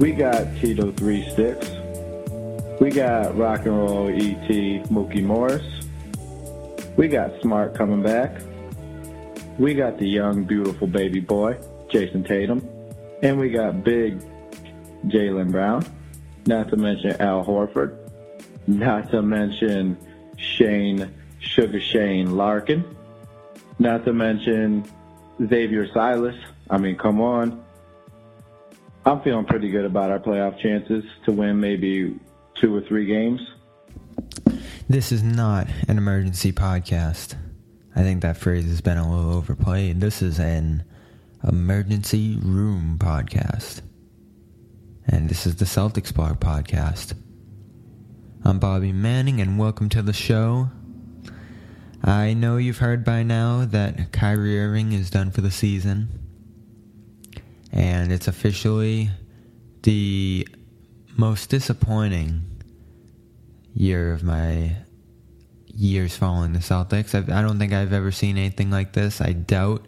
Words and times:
We 0.00 0.12
got 0.12 0.56
Tito 0.56 0.92
Three 0.92 1.28
Sticks. 1.28 1.70
We 2.80 2.88
got 2.88 3.36
Rock 3.36 3.66
and 3.66 3.76
Roll 3.76 4.08
ET 4.08 4.48
Mookie 4.88 5.22
Morris. 5.22 5.62
We 6.96 7.06
got 7.06 7.38
Smart 7.42 7.74
coming 7.74 8.02
back. 8.02 8.40
We 9.58 9.74
got 9.74 9.98
the 9.98 10.08
young, 10.08 10.44
beautiful 10.44 10.86
baby 10.86 11.20
boy, 11.20 11.58
Jayson 11.90 12.26
Tatum. 12.26 12.66
And 13.22 13.38
we 13.38 13.50
got 13.50 13.84
big 13.84 14.24
Jaylen 15.04 15.52
Brown. 15.52 15.84
Not 16.46 16.70
to 16.70 16.78
mention 16.78 17.20
Al 17.20 17.44
Horford. 17.44 17.94
Not 18.66 19.10
to 19.10 19.20
mention 19.20 19.98
Shane, 20.38 21.14
Sugar 21.40 21.78
Shane 21.78 22.38
Larkin. 22.38 22.96
Not 23.78 24.06
to 24.06 24.14
mention 24.14 24.82
Xavier 25.46 25.92
Silas. 25.92 26.36
I 26.70 26.78
mean, 26.78 26.96
come 26.96 27.20
on. 27.20 27.62
I'm 29.06 29.22
feeling 29.22 29.46
pretty 29.46 29.70
good 29.70 29.86
about 29.86 30.10
our 30.10 30.18
playoff 30.18 30.60
chances 30.60 31.04
to 31.24 31.32
win 31.32 31.58
maybe 31.58 32.18
two 32.54 32.74
or 32.76 32.82
three 32.82 33.06
games. 33.06 33.40
This 34.88 35.10
is 35.10 35.22
not 35.22 35.68
an 35.88 35.96
emergency 35.96 36.52
podcast. 36.52 37.34
I 37.96 38.02
think 38.02 38.20
that 38.22 38.36
phrase 38.36 38.66
has 38.66 38.80
been 38.82 38.98
a 38.98 39.10
little 39.10 39.32
overplayed. 39.32 40.00
This 40.00 40.20
is 40.20 40.38
an 40.38 40.84
emergency 41.46 42.38
room 42.42 42.98
podcast. 43.00 43.80
And 45.06 45.30
this 45.30 45.46
is 45.46 45.56
the 45.56 45.64
Celtics 45.64 46.12
Blog 46.14 46.38
podcast. 46.38 47.14
I'm 48.44 48.58
Bobby 48.58 48.92
Manning, 48.92 49.40
and 49.40 49.58
welcome 49.58 49.88
to 49.90 50.02
the 50.02 50.12
show. 50.12 50.68
I 52.04 52.34
know 52.34 52.58
you've 52.58 52.78
heard 52.78 53.04
by 53.04 53.22
now 53.22 53.64
that 53.64 54.12
Kyrie 54.12 54.60
Irving 54.60 54.92
is 54.92 55.10
done 55.10 55.30
for 55.30 55.40
the 55.40 55.50
season. 55.50 56.19
And 57.72 58.12
it's 58.12 58.28
officially 58.28 59.10
the 59.82 60.46
most 61.16 61.50
disappointing 61.50 62.42
year 63.74 64.12
of 64.12 64.22
my 64.22 64.76
years 65.66 66.16
following 66.16 66.52
the 66.52 66.58
Celtics. 66.58 67.14
I've, 67.14 67.30
I 67.30 67.42
don't 67.42 67.58
think 67.58 67.72
I've 67.72 67.92
ever 67.92 68.10
seen 68.10 68.36
anything 68.36 68.70
like 68.70 68.92
this. 68.92 69.20
I 69.20 69.32
doubt 69.32 69.86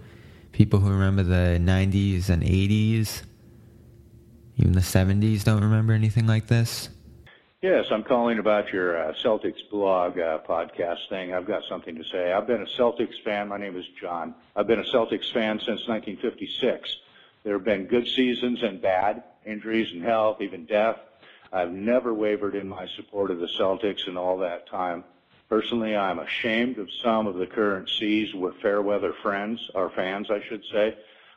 people 0.53 0.79
who 0.79 0.91
remember 0.91 1.23
the 1.23 1.59
90s 1.61 2.29
and 2.29 2.43
80s, 2.43 3.23
even 4.57 4.73
the 4.73 4.81
70s, 4.81 5.45
don't 5.45 5.63
remember 5.63 5.93
anything 5.93 6.27
like 6.27 6.47
this. 6.47 6.89
Yes, 7.63 7.87
I'm 7.93 8.03
calling 8.03 8.41
about 8.41 8.73
your 8.73 8.99
uh, 8.99 9.13
Celtics 9.23 9.69
blog 9.71 10.19
uh, 10.19 10.41
podcast 10.49 11.09
thing. 11.09 11.33
I've 11.33 11.47
got 11.47 11.63
something 11.69 11.95
to 11.95 12.03
say. 12.05 12.33
I've 12.33 12.47
been 12.47 12.63
a 12.63 12.67
Celtics 12.81 13.23
fan. 13.25 13.49
My 13.49 13.57
name 13.57 13.77
is 13.77 13.85
John. 14.01 14.35
I've 14.57 14.67
been 14.67 14.81
a 14.81 14.85
Celtics 14.85 15.33
fan 15.33 15.59
since 15.59 15.87
1956. 15.87 16.97
There 17.45 17.55
have 17.55 17.65
been 17.65 17.87
good 17.87 18.07
seasons 18.07 18.63
and 18.63 18.81
bad, 18.81 19.23
injuries 19.45 19.93
and 19.93 20.03
health, 20.03 20.41
even 20.41 20.65
death. 20.65 20.97
I've 21.53 21.73
never 21.73 22.15
wavered 22.15 22.55
in 22.55 22.69
my 22.69 22.87
support 22.97 23.31
of 23.31 23.39
the 23.39 23.49
Celtics 23.59 24.07
in 24.07 24.17
all 24.17 24.39
that 24.39 24.69
time. 24.69 25.05
Personally, 25.49 25.97
I'm 25.97 26.19
ashamed 26.19 26.79
of 26.79 26.89
some 27.03 27.27
of 27.27 27.35
the 27.35 27.47
current 27.47 27.89
seas 27.99 28.33
with 28.33 28.55
fair 28.63 28.81
weather 28.81 29.13
friends, 29.23 29.71
or 29.75 29.91
fans, 29.91 30.31
I 30.31 30.41
should 30.49 30.65
say. 30.73 30.97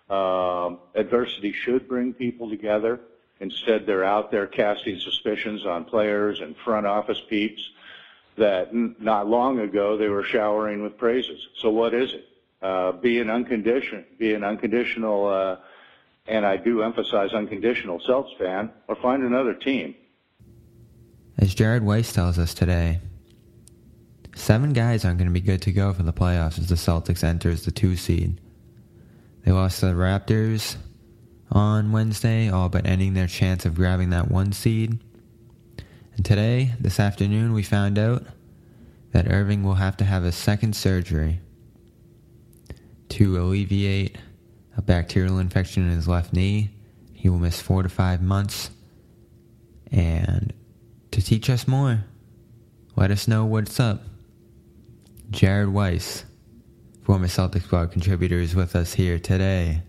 Um, 0.10 0.80
adversity 0.94 1.52
should 1.52 1.88
bring 1.88 2.14
people 2.14 2.50
together. 2.50 3.02
Instead, 3.40 3.86
they're 3.86 4.06
out 4.06 4.32
there 4.32 4.48
casting 4.48 5.00
suspicions 5.00 5.66
on 5.66 5.84
players 5.84 6.40
and 6.40 6.56
front 6.64 6.86
office 6.86 7.22
peeps 7.30 7.72
that 8.38 8.70
n- 8.70 8.96
not 9.00 9.28
long 9.28 9.60
ago 9.60 9.98
they 9.98 10.08
were 10.08 10.24
showering 10.24 10.84
with 10.84 10.98
praises. 10.98 11.48
So 11.58 11.70
what 11.72 11.94
is 11.94 12.14
it? 12.14 12.28
Uh, 12.62 12.94
be 12.94 13.20
an 13.20 13.30
unconditional, 13.30 14.04
be 14.18 14.34
an 14.34 14.44
unconditional, 14.44 15.28
uh, 15.28 15.58
and 16.28 16.46
I 16.46 16.58
do 16.58 16.82
emphasize 16.82 17.34
unconditional 17.34 18.00
Celts 18.00 18.32
fan, 18.40 18.72
or 18.88 18.96
find 18.96 19.24
another 19.24 19.54
team. 19.54 19.96
As 21.38 21.54
Jared 21.54 21.84
Weiss 21.84 22.14
tells 22.14 22.40
us 22.40 22.54
today, 22.54 23.00
seven 24.36 24.74
guys 24.74 25.06
aren't 25.06 25.18
going 25.18 25.28
to 25.28 25.34
be 25.34 25.42
good 25.42 25.62
to 25.64 25.72
go 25.72 25.94
for 25.94 26.04
the 26.04 26.14
playoffs 26.14 26.58
as 26.58 26.70
the 26.70 26.76
Celtics 26.76 27.24
enters 27.24 27.66
the 27.66 27.72
two 27.72 27.96
seed. 27.96 28.40
They 29.44 29.52
lost 29.52 29.82
to 29.82 29.88
the 29.88 29.94
Raptors 29.94 30.78
on 31.52 31.92
Wednesday, 31.92 32.50
all 32.50 32.70
but 32.70 32.86
ending 32.86 33.14
their 33.14 33.28
chance 33.28 33.66
of 33.66 33.76
grabbing 33.76 34.10
that 34.10 34.32
one 34.32 34.52
seed. 34.52 35.00
And 36.16 36.26
today, 36.26 36.74
this 36.80 37.00
afternoon, 37.00 37.54
we 37.54 37.62
found 37.62 38.00
out 38.00 38.24
that 39.12 39.32
Irving 39.32 39.64
will 39.64 39.76
have 39.76 39.98
to 39.98 40.06
have 40.06 40.24
a 40.24 40.32
second 40.32 40.76
surgery 40.76 41.40
to 43.10 43.38
alleviate 43.38 44.18
a 44.78 44.82
bacterial 44.82 45.40
infection 45.40 45.84
in 45.84 45.92
his 45.92 46.08
left 46.08 46.34
knee. 46.34 46.72
He 47.14 47.30
will 47.30 47.40
miss 47.40 47.62
four 47.62 47.84
to 47.84 47.90
five 47.90 48.22
months. 48.22 48.70
And 49.92 50.54
to 51.12 51.22
teach 51.22 51.50
us 51.50 51.68
more, 51.68 52.04
let 52.96 53.12
us 53.12 53.28
know 53.28 53.46
what's 53.46 53.80
up. 53.80 54.04
Jared 55.30 55.70
Weiss, 55.70 56.26
former 57.02 57.28
Celtics 57.28 57.70
blog 57.70 57.92
contributor, 57.92 58.38
is 58.38 58.56
with 58.56 58.76
us 58.76 58.94
here 58.94 59.18
today. 59.18 59.82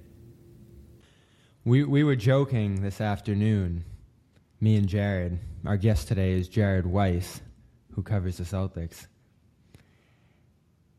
We 1.64 1.84
we 1.84 2.04
were 2.04 2.16
joking 2.16 2.80
this 2.82 3.00
afternoon, 3.00 3.84
me 4.60 4.76
and 4.76 4.88
Jared. 4.88 5.40
Our 5.64 5.76
guest 5.76 6.08
today 6.08 6.32
is 6.32 6.48
Jared 6.48 6.86
Weiss, 6.86 7.40
who 7.92 8.02
covers 8.02 8.38
the 8.38 8.44
Celtics. 8.44 9.08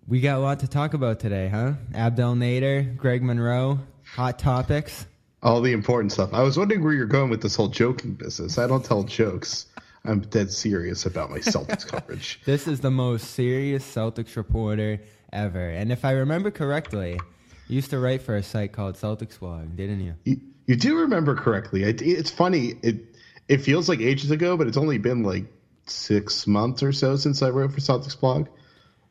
We 0.09 0.21
got 0.21 0.37
a 0.37 0.39
lot 0.39 0.61
to 0.61 0.69
talk 0.69 0.93
about 0.93 1.19
today, 1.19 1.49
huh? 1.49 1.73
Abdel 1.93 2.33
Nader, 2.35 2.95
Greg 2.95 3.21
Monroe, 3.21 3.79
hot 4.05 4.39
topics. 4.39 5.05
All 5.43 5.59
the 5.59 5.73
important 5.73 6.13
stuff. 6.13 6.29
I 6.31 6.43
was 6.43 6.57
wondering 6.57 6.81
where 6.81 6.93
you're 6.93 7.07
going 7.07 7.29
with 7.29 7.41
this 7.41 7.57
whole 7.57 7.67
joking 7.67 8.13
business. 8.13 8.57
I 8.57 8.67
don't 8.67 8.85
tell 8.85 9.03
jokes. 9.03 9.65
I'm 10.05 10.21
dead 10.21 10.49
serious 10.49 11.05
about 11.05 11.29
my 11.29 11.39
Celtics 11.39 11.85
coverage. 11.91 12.39
This 12.45 12.69
is 12.69 12.79
the 12.79 12.89
most 12.89 13.31
serious 13.31 13.83
Celtics 13.83 14.37
reporter 14.37 15.01
ever. 15.33 15.71
And 15.71 15.91
if 15.91 16.05
I 16.05 16.11
remember 16.11 16.51
correctly, 16.51 17.19
you 17.67 17.75
used 17.75 17.89
to 17.89 17.99
write 17.99 18.21
for 18.21 18.37
a 18.37 18.43
site 18.43 18.71
called 18.71 18.95
Celtics 18.95 19.37
Blog, 19.37 19.75
didn't 19.75 19.99
you? 19.99 20.13
You, 20.23 20.39
you 20.67 20.75
do 20.77 20.99
remember 20.99 21.35
correctly. 21.35 21.83
It, 21.83 22.01
it's 22.01 22.31
funny. 22.31 22.75
It 22.81 23.13
it 23.49 23.57
feels 23.57 23.89
like 23.89 23.99
ages 23.99 24.31
ago, 24.31 24.55
but 24.55 24.67
it's 24.67 24.77
only 24.77 24.99
been 24.99 25.23
like 25.23 25.47
six 25.85 26.47
months 26.47 26.81
or 26.81 26.93
so 26.93 27.17
since 27.17 27.41
I 27.41 27.49
wrote 27.49 27.73
for 27.73 27.81
Celtics 27.81 28.17
blog. 28.17 28.47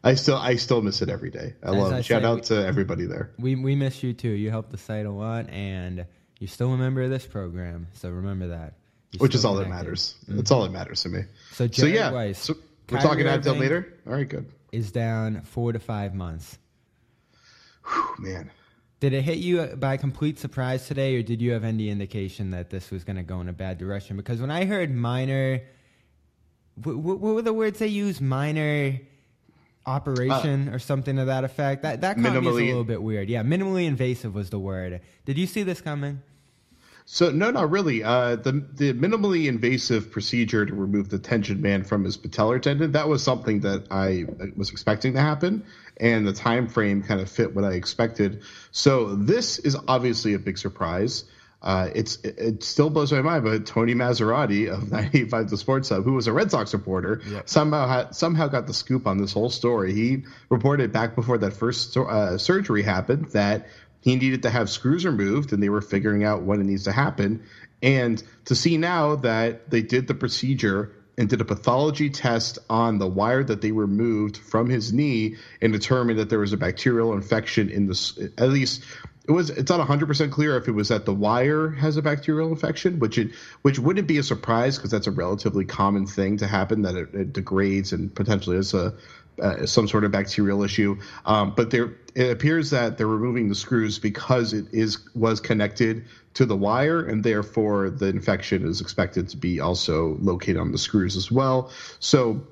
I 0.07 0.15
still 0.15 0.37
I 0.37 0.55
still 0.57 0.83
miss 0.83 1.03
it 1.03 1.09
every 1.09 1.31
day. 1.31 1.55
I 1.63 1.71
As 1.71 1.75
love 1.75 1.93
I. 1.93 2.01
Shout 2.01 2.23
say, 2.23 2.29
out 2.29 2.43
to 2.45 2.65
everybody 2.67 3.07
there. 3.07 3.33
We 3.39 3.57
we 3.57 3.75
miss 3.75 4.03
you 4.03 4.13
too. 4.13 4.29
You 4.31 4.51
helped 4.51 4.71
the 4.71 4.79
site 4.79 5.05
a 5.05 5.11
lot, 5.11 5.51
and 5.51 6.07
you're 6.39 6.49
still 6.49 6.71
remember 6.71 7.09
this 7.09 7.27
program. 7.27 7.89
So 7.93 8.11
remember 8.11 8.47
that. 8.49 8.75
You're 9.13 9.21
Which 9.21 9.35
is 9.35 9.45
all 9.45 9.55
that 9.57 9.65
connected. 9.65 9.85
matters. 9.87 10.15
Mm-hmm. 10.25 10.37
That's 10.37 10.51
all 10.51 10.63
that 10.63 10.71
matters 10.73 11.03
to 11.03 11.09
me. 11.09 11.23
So 11.53 11.67
So 11.69 11.87
yeah, 11.87 12.13
Weiss, 12.13 12.39
so 12.39 12.55
we're 12.89 12.99
Kyrie 12.99 13.25
talking 13.25 13.27
Irving 13.27 13.59
later. 13.61 13.95
All 14.07 14.13
right, 14.15 14.29
good. 14.29 14.47
is 14.73 14.93
down 14.93 15.43
four 15.43 15.73
to 15.73 15.79
five 15.81 16.15
months. 16.15 16.59
Whew, 17.85 18.15
man, 18.19 18.51
Did 19.01 19.13
it 19.13 19.23
hit 19.23 19.39
you 19.39 19.65
by 19.77 19.97
complete 19.97 20.39
surprise 20.39 20.87
today, 20.87 21.17
or 21.17 21.23
did 21.23 21.41
you 21.43 21.53
have 21.53 21.65
any 21.65 21.89
indication 21.89 22.51
that 22.51 22.71
this 22.71 22.91
was 22.93 23.03
going 23.05 23.17
to 23.17 23.23
go 23.23 23.41
in 23.41 23.49
a 23.49 23.53
bad 23.53 23.79
direction? 23.79 24.17
Because 24.17 24.41
when 24.41 24.51
I 24.53 24.65
heard 24.67 24.95
minor 24.95 25.63
what, 26.83 26.97
what 26.97 27.19
were 27.35 27.43
the 27.43 27.53
words 27.53 27.79
they 27.79 27.87
use? 27.89 28.21
Minor 28.21 29.01
operation 29.87 30.69
or 30.69 30.79
something 30.79 31.17
to 31.17 31.27
that 31.27 31.45
effect. 31.45 31.83
That 31.83 32.01
that 32.01 32.17
caught 32.21 32.43
me 32.43 32.49
a 32.49 32.53
little 32.53 32.85
bit 32.85 33.03
weird. 33.03 33.29
Yeah, 33.29 33.43
minimally 33.43 33.87
invasive 33.87 34.35
was 34.35 34.51
the 34.51 34.59
word. 34.59 35.01
Did 35.25 35.39
you 35.39 35.47
see 35.47 35.63
this 35.63 35.81
coming? 35.81 36.23
So 37.09 37.31
no, 37.31 37.53
not 37.53 37.71
really. 37.71 38.03
Uh, 38.03 38.35
the 38.35 38.53
the 38.53 38.93
minimally 38.93 39.47
invasive 39.47 40.11
procedure 40.11 40.67
to 40.67 40.75
remove 40.75 41.09
the 41.09 41.21
tension 41.21 41.61
band 41.61 41.87
from 41.87 42.03
his 42.03 42.19
patellar 42.19 42.61
tendon 42.61 42.93
that 42.93 43.09
was 43.09 43.23
something 43.23 43.61
that 43.61 43.87
I 43.93 44.25
was 44.57 44.71
expecting 44.71 45.13
to 45.13 45.21
happen, 45.21 45.65
and 45.99 46.27
the 46.27 46.33
time 46.33 46.67
frame 46.67 47.05
kind 47.05 47.21
of 47.21 47.31
fit 47.31 47.55
what 47.55 47.65
I 47.65 47.73
expected. 47.75 48.43
So 48.73 49.15
this 49.15 49.61
is 49.61 49.77
obviously 49.87 50.35
a 50.35 50.41
big 50.41 50.59
surprise. 50.59 51.25
Uh, 51.63 51.91
it's 51.95 52.17
it, 52.23 52.63
still 52.63 52.91
blows 52.91 53.13
my 53.13 53.23
mind, 53.23 53.43
but 53.43 53.67
Tony 53.67 53.95
Massarotti 53.95 54.69
of 54.71 54.83
985 54.93 55.51
The 55.51 55.57
Sports 55.57 55.89
Hub, 55.89 56.05
who 56.05 56.13
was 56.13 56.27
a 56.27 56.33
Red 56.33 56.51
Sox 56.51 56.73
reporter, 56.73 57.23
somehow 57.45 57.89
had, 57.89 58.15
somehow 58.15 58.49
got 58.49 58.67
the 58.67 58.75
scoop 58.75 59.07
on 59.07 59.19
this 59.19 59.33
whole 59.33 59.51
story. 59.51 59.93
He 59.95 60.25
reported 60.49 60.93
back 60.93 61.15
before 61.15 61.39
that 61.39 61.53
first 61.55 61.97
uh, 61.97 62.39
surgery 62.39 62.83
happened 62.83 63.31
that 63.33 63.69
he 64.01 64.15
needed 64.15 64.43
to 64.43 64.51
have 64.51 64.71
screws 64.71 65.05
removed 65.05 65.53
and 65.53 65.63
they 65.63 65.69
were 65.69 65.81
figuring 65.81 66.23
out 66.23 66.43
when 66.43 66.61
it 66.61 66.65
needs 66.65 66.85
to 66.85 66.93
happen 66.93 67.43
and 67.83 68.23
to 68.45 68.55
see 68.55 68.77
now 68.77 69.17
that 69.17 69.69
they 69.71 69.83
did 69.83 70.07
the 70.07 70.15
procedure 70.15 70.93
and 71.19 71.29
did 71.29 71.41
a 71.41 71.45
pathology 71.45 72.11
test 72.11 72.59
on 72.69 72.99
the 72.99 73.07
wire 73.07 73.43
that 73.43 73.63
they 73.63 73.73
removed 73.73 74.37
from 74.37 74.69
his 74.69 74.93
knee 74.93 75.37
and 75.61 75.73
determined 75.73 76.19
that 76.19 76.29
there 76.29 76.39
was 76.39 76.53
a 76.53 76.57
bacterial 76.57 77.15
infection 77.15 77.71
in 77.71 77.87
the 77.87 78.33
at 78.39 78.51
least 78.51 78.85
it 79.29 79.33
was 79.33 79.51
it's 79.51 79.71
not 79.71 79.87
100% 79.87 80.31
clear 80.31 80.57
if 80.57 80.69
it 80.69 80.73
was 80.73 80.89
that 80.89 81.05
the 81.05 81.15
wire 81.15 81.71
has 81.71 81.97
a 81.97 82.03
bacterial 82.03 82.49
infection 82.49 82.99
which 82.99 83.19
it 83.19 83.35
which 83.63 83.79
wouldn't 83.79 84.07
be 84.07 84.19
a 84.19 84.23
surprise 84.23 84.77
because 84.77 84.91
that's 84.91 85.07
a 85.07 85.11
relatively 85.11 85.65
common 85.65 86.07
thing 86.07 86.37
to 86.37 86.47
happen 86.47 86.83
that 86.83 86.95
it, 86.95 87.15
it 87.15 87.33
degrades 87.33 87.93
and 87.93 88.15
potentially 88.15 88.57
is 88.57 88.75
a 88.75 88.95
uh, 89.41 89.67
some 89.67 89.87
sort 89.87 90.05
of 90.05 90.11
bacterial 90.11 90.63
issue. 90.63 90.99
Um, 91.27 91.53
but 91.55 91.71
there, 91.71 91.93
it 92.15 92.31
appears 92.31 92.71
that 92.71 92.97
they're 92.97 93.07
removing 93.07 93.51
the 93.51 93.55
screws 93.55 93.99
because 93.99 94.55
it 94.55 94.67
is 94.73 94.99
was 95.15 95.41
connected 95.41 96.07
to 96.35 96.47
the 96.47 96.57
wire, 96.57 97.05
and 97.05 97.23
therefore 97.23 97.91
the 97.91 98.07
infection 98.07 98.67
is 98.67 98.81
expected 98.81 99.29
to 99.31 99.37
be 99.37 99.61
also 99.61 100.17
located 100.21 100.57
on 100.57 100.73
the 100.73 100.79
screws 100.79 101.17
as 101.17 101.31
well. 101.31 101.71
So 102.01 102.47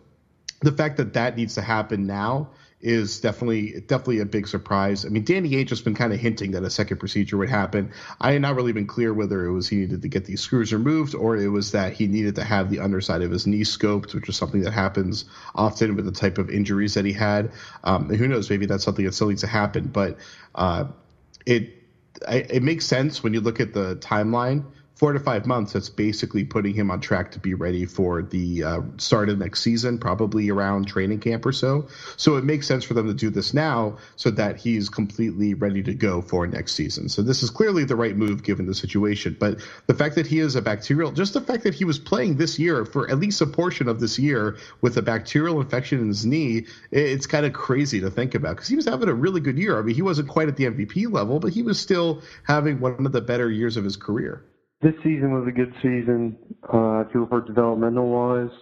the 0.61 0.73
fact 0.73 0.99
that 0.99 1.15
that 1.15 1.37
needs 1.37 1.55
to 1.55 1.63
happen 1.63 2.07
now 2.07 2.51
is 2.85 3.19
definitely 3.21 3.81
definitely 3.81 4.21
a 4.21 4.27
big 4.27 4.47
surprise. 4.47 5.07
I 5.07 5.09
mean, 5.09 5.25
Danny 5.25 5.51
Ainge 5.53 5.71
has 5.71 5.81
been 5.81 5.95
kind 5.95 6.13
of 6.13 6.21
hinting 6.21 6.51
that 6.51 6.63
a 6.63 6.71
second 6.71 6.99
procedure 6.99 7.39
would 7.39 7.49
happen. 7.49 7.93
I 8.21 8.33
had 8.33 8.43
not 8.43 8.57
really 8.57 8.73
been 8.73 8.87
clear 8.87 9.15
whether 9.15 9.47
it 9.47 9.53
was 9.53 9.67
he 9.67 9.77
needed 9.77 10.03
to 10.03 10.09
get 10.09 10.27
these 10.27 10.43
screws 10.43 10.71
removed 10.71 11.15
or 11.15 11.35
it 11.37 11.49
was 11.49 11.73
that 11.73 11.95
he 11.95 12.07
needed 12.07 12.35
to 12.35 12.45
have 12.45 12.69
the 12.69 12.81
underside 12.81 13.23
of 13.23 13.31
his 13.31 13.47
knee 13.47 13.63
scoped, 13.63 14.15
which 14.15 14.29
is 14.29 14.37
something 14.37 14.61
that 14.61 14.73
happens 14.73 15.25
often 15.55 15.97
with 15.97 16.05
the 16.05 16.13
type 16.13 16.37
of 16.37 16.51
injuries 16.51 16.93
that 16.95 17.07
he 17.07 17.15
had. 17.15 17.53
Um, 17.83 18.11
who 18.11 18.29
knows, 18.29 18.51
maybe 18.51 18.67
that's 18.67 18.85
something 18.85 19.07
that 19.07 19.15
still 19.15 19.29
needs 19.29 19.41
to 19.41 19.47
happen. 19.47 19.87
But 19.87 20.19
uh, 20.55 20.85
it 21.47 21.71
I, 22.29 22.37
it 22.37 22.63
makes 22.63 22.85
sense 22.85 23.23
when 23.23 23.33
you 23.33 23.41
look 23.41 23.61
at 23.61 23.73
the 23.73 23.97
timeline. 23.97 24.67
Four 24.95 25.13
to 25.13 25.19
five 25.19 25.45
months. 25.45 25.73
That's 25.73 25.89
basically 25.89 26.45
putting 26.45 26.73
him 26.73 26.89
on 26.93 27.01
track 27.01 27.33
to 27.33 27.41
be 27.41 27.55
ready 27.55 27.85
for 27.85 28.23
the 28.23 28.63
uh, 28.63 28.81
start 28.97 29.29
of 29.29 29.39
next 29.39 29.61
season, 29.61 29.99
probably 29.99 30.51
around 30.51 30.87
training 30.87 31.19
camp 31.19 31.45
or 31.45 31.51
so. 31.51 31.89
So 32.17 32.37
it 32.37 32.45
makes 32.45 32.69
sense 32.69 32.85
for 32.85 32.95
them 32.95 33.09
to 33.09 33.15
do 33.15 33.29
this 33.29 33.53
now, 33.53 33.99
so 34.15 34.31
that 34.31 34.57
he's 34.57 34.89
completely 34.89 35.55
ready 35.55 35.83
to 35.83 35.95
go 35.95 36.23
for 36.23 36.47
next 36.47 36.75
season. 36.75 37.09
So 37.09 37.23
this 37.23 37.43
is 37.43 37.51
clearly 37.51 37.83
the 37.83 37.97
right 37.97 38.17
move 38.17 38.45
given 38.45 38.67
the 38.67 38.75
situation. 38.75 39.37
But 39.39 39.59
the 39.89 39.95
fact 39.95 40.15
that 40.15 40.29
he 40.29 40.39
is 40.39 40.55
a 40.55 40.63
bacterial, 40.63 41.11
just 41.11 41.35
the 41.35 41.41
fact 41.41 41.65
that 41.65 41.75
he 41.75 41.85
was 41.85 41.99
playing 41.99 42.37
this 42.37 42.61
year 42.61 42.85
for 42.85 43.11
at 43.11 43.19
least 43.19 43.41
a 43.41 43.47
portion 43.47 43.89
of 43.89 43.99
this 43.99 44.17
year 44.17 44.59
with 44.81 44.97
a 44.97 45.03
bacterial 45.03 45.61
infection 45.61 45.99
in 45.99 46.07
his 46.07 46.25
knee, 46.25 46.67
it's 46.93 47.27
kind 47.27 47.45
of 47.45 47.53
crazy 47.53 48.01
to 48.01 48.11
think 48.11 48.37
about 48.37 48.55
because 48.55 48.69
he 48.69 48.77
was 48.77 48.85
having 48.85 49.09
a 49.09 49.15
really 49.15 49.41
good 49.41 49.59
year. 49.59 49.77
I 49.77 49.83
mean, 49.83 49.97
he 49.97 50.03
wasn't 50.03 50.29
quite 50.29 50.47
at 50.47 50.57
the 50.57 50.67
MVP 50.67 51.13
level, 51.13 51.41
but 51.41 51.53
he 51.53 51.63
was 51.63 51.81
still 51.81 52.23
having 52.45 52.79
one 52.79 53.05
of 53.05 53.11
the 53.11 53.21
better 53.21 53.51
years 53.51 53.77
of 53.77 53.83
his 53.83 53.97
career. 53.97 54.45
This 54.85 54.95
season 55.03 55.33
was 55.33 55.49
a 55.49 55.51
good 55.51 55.73
season. 55.77 56.37
Uh, 56.63 57.05
for 57.11 57.41
developmental 57.41 58.07
wise. 58.07 58.55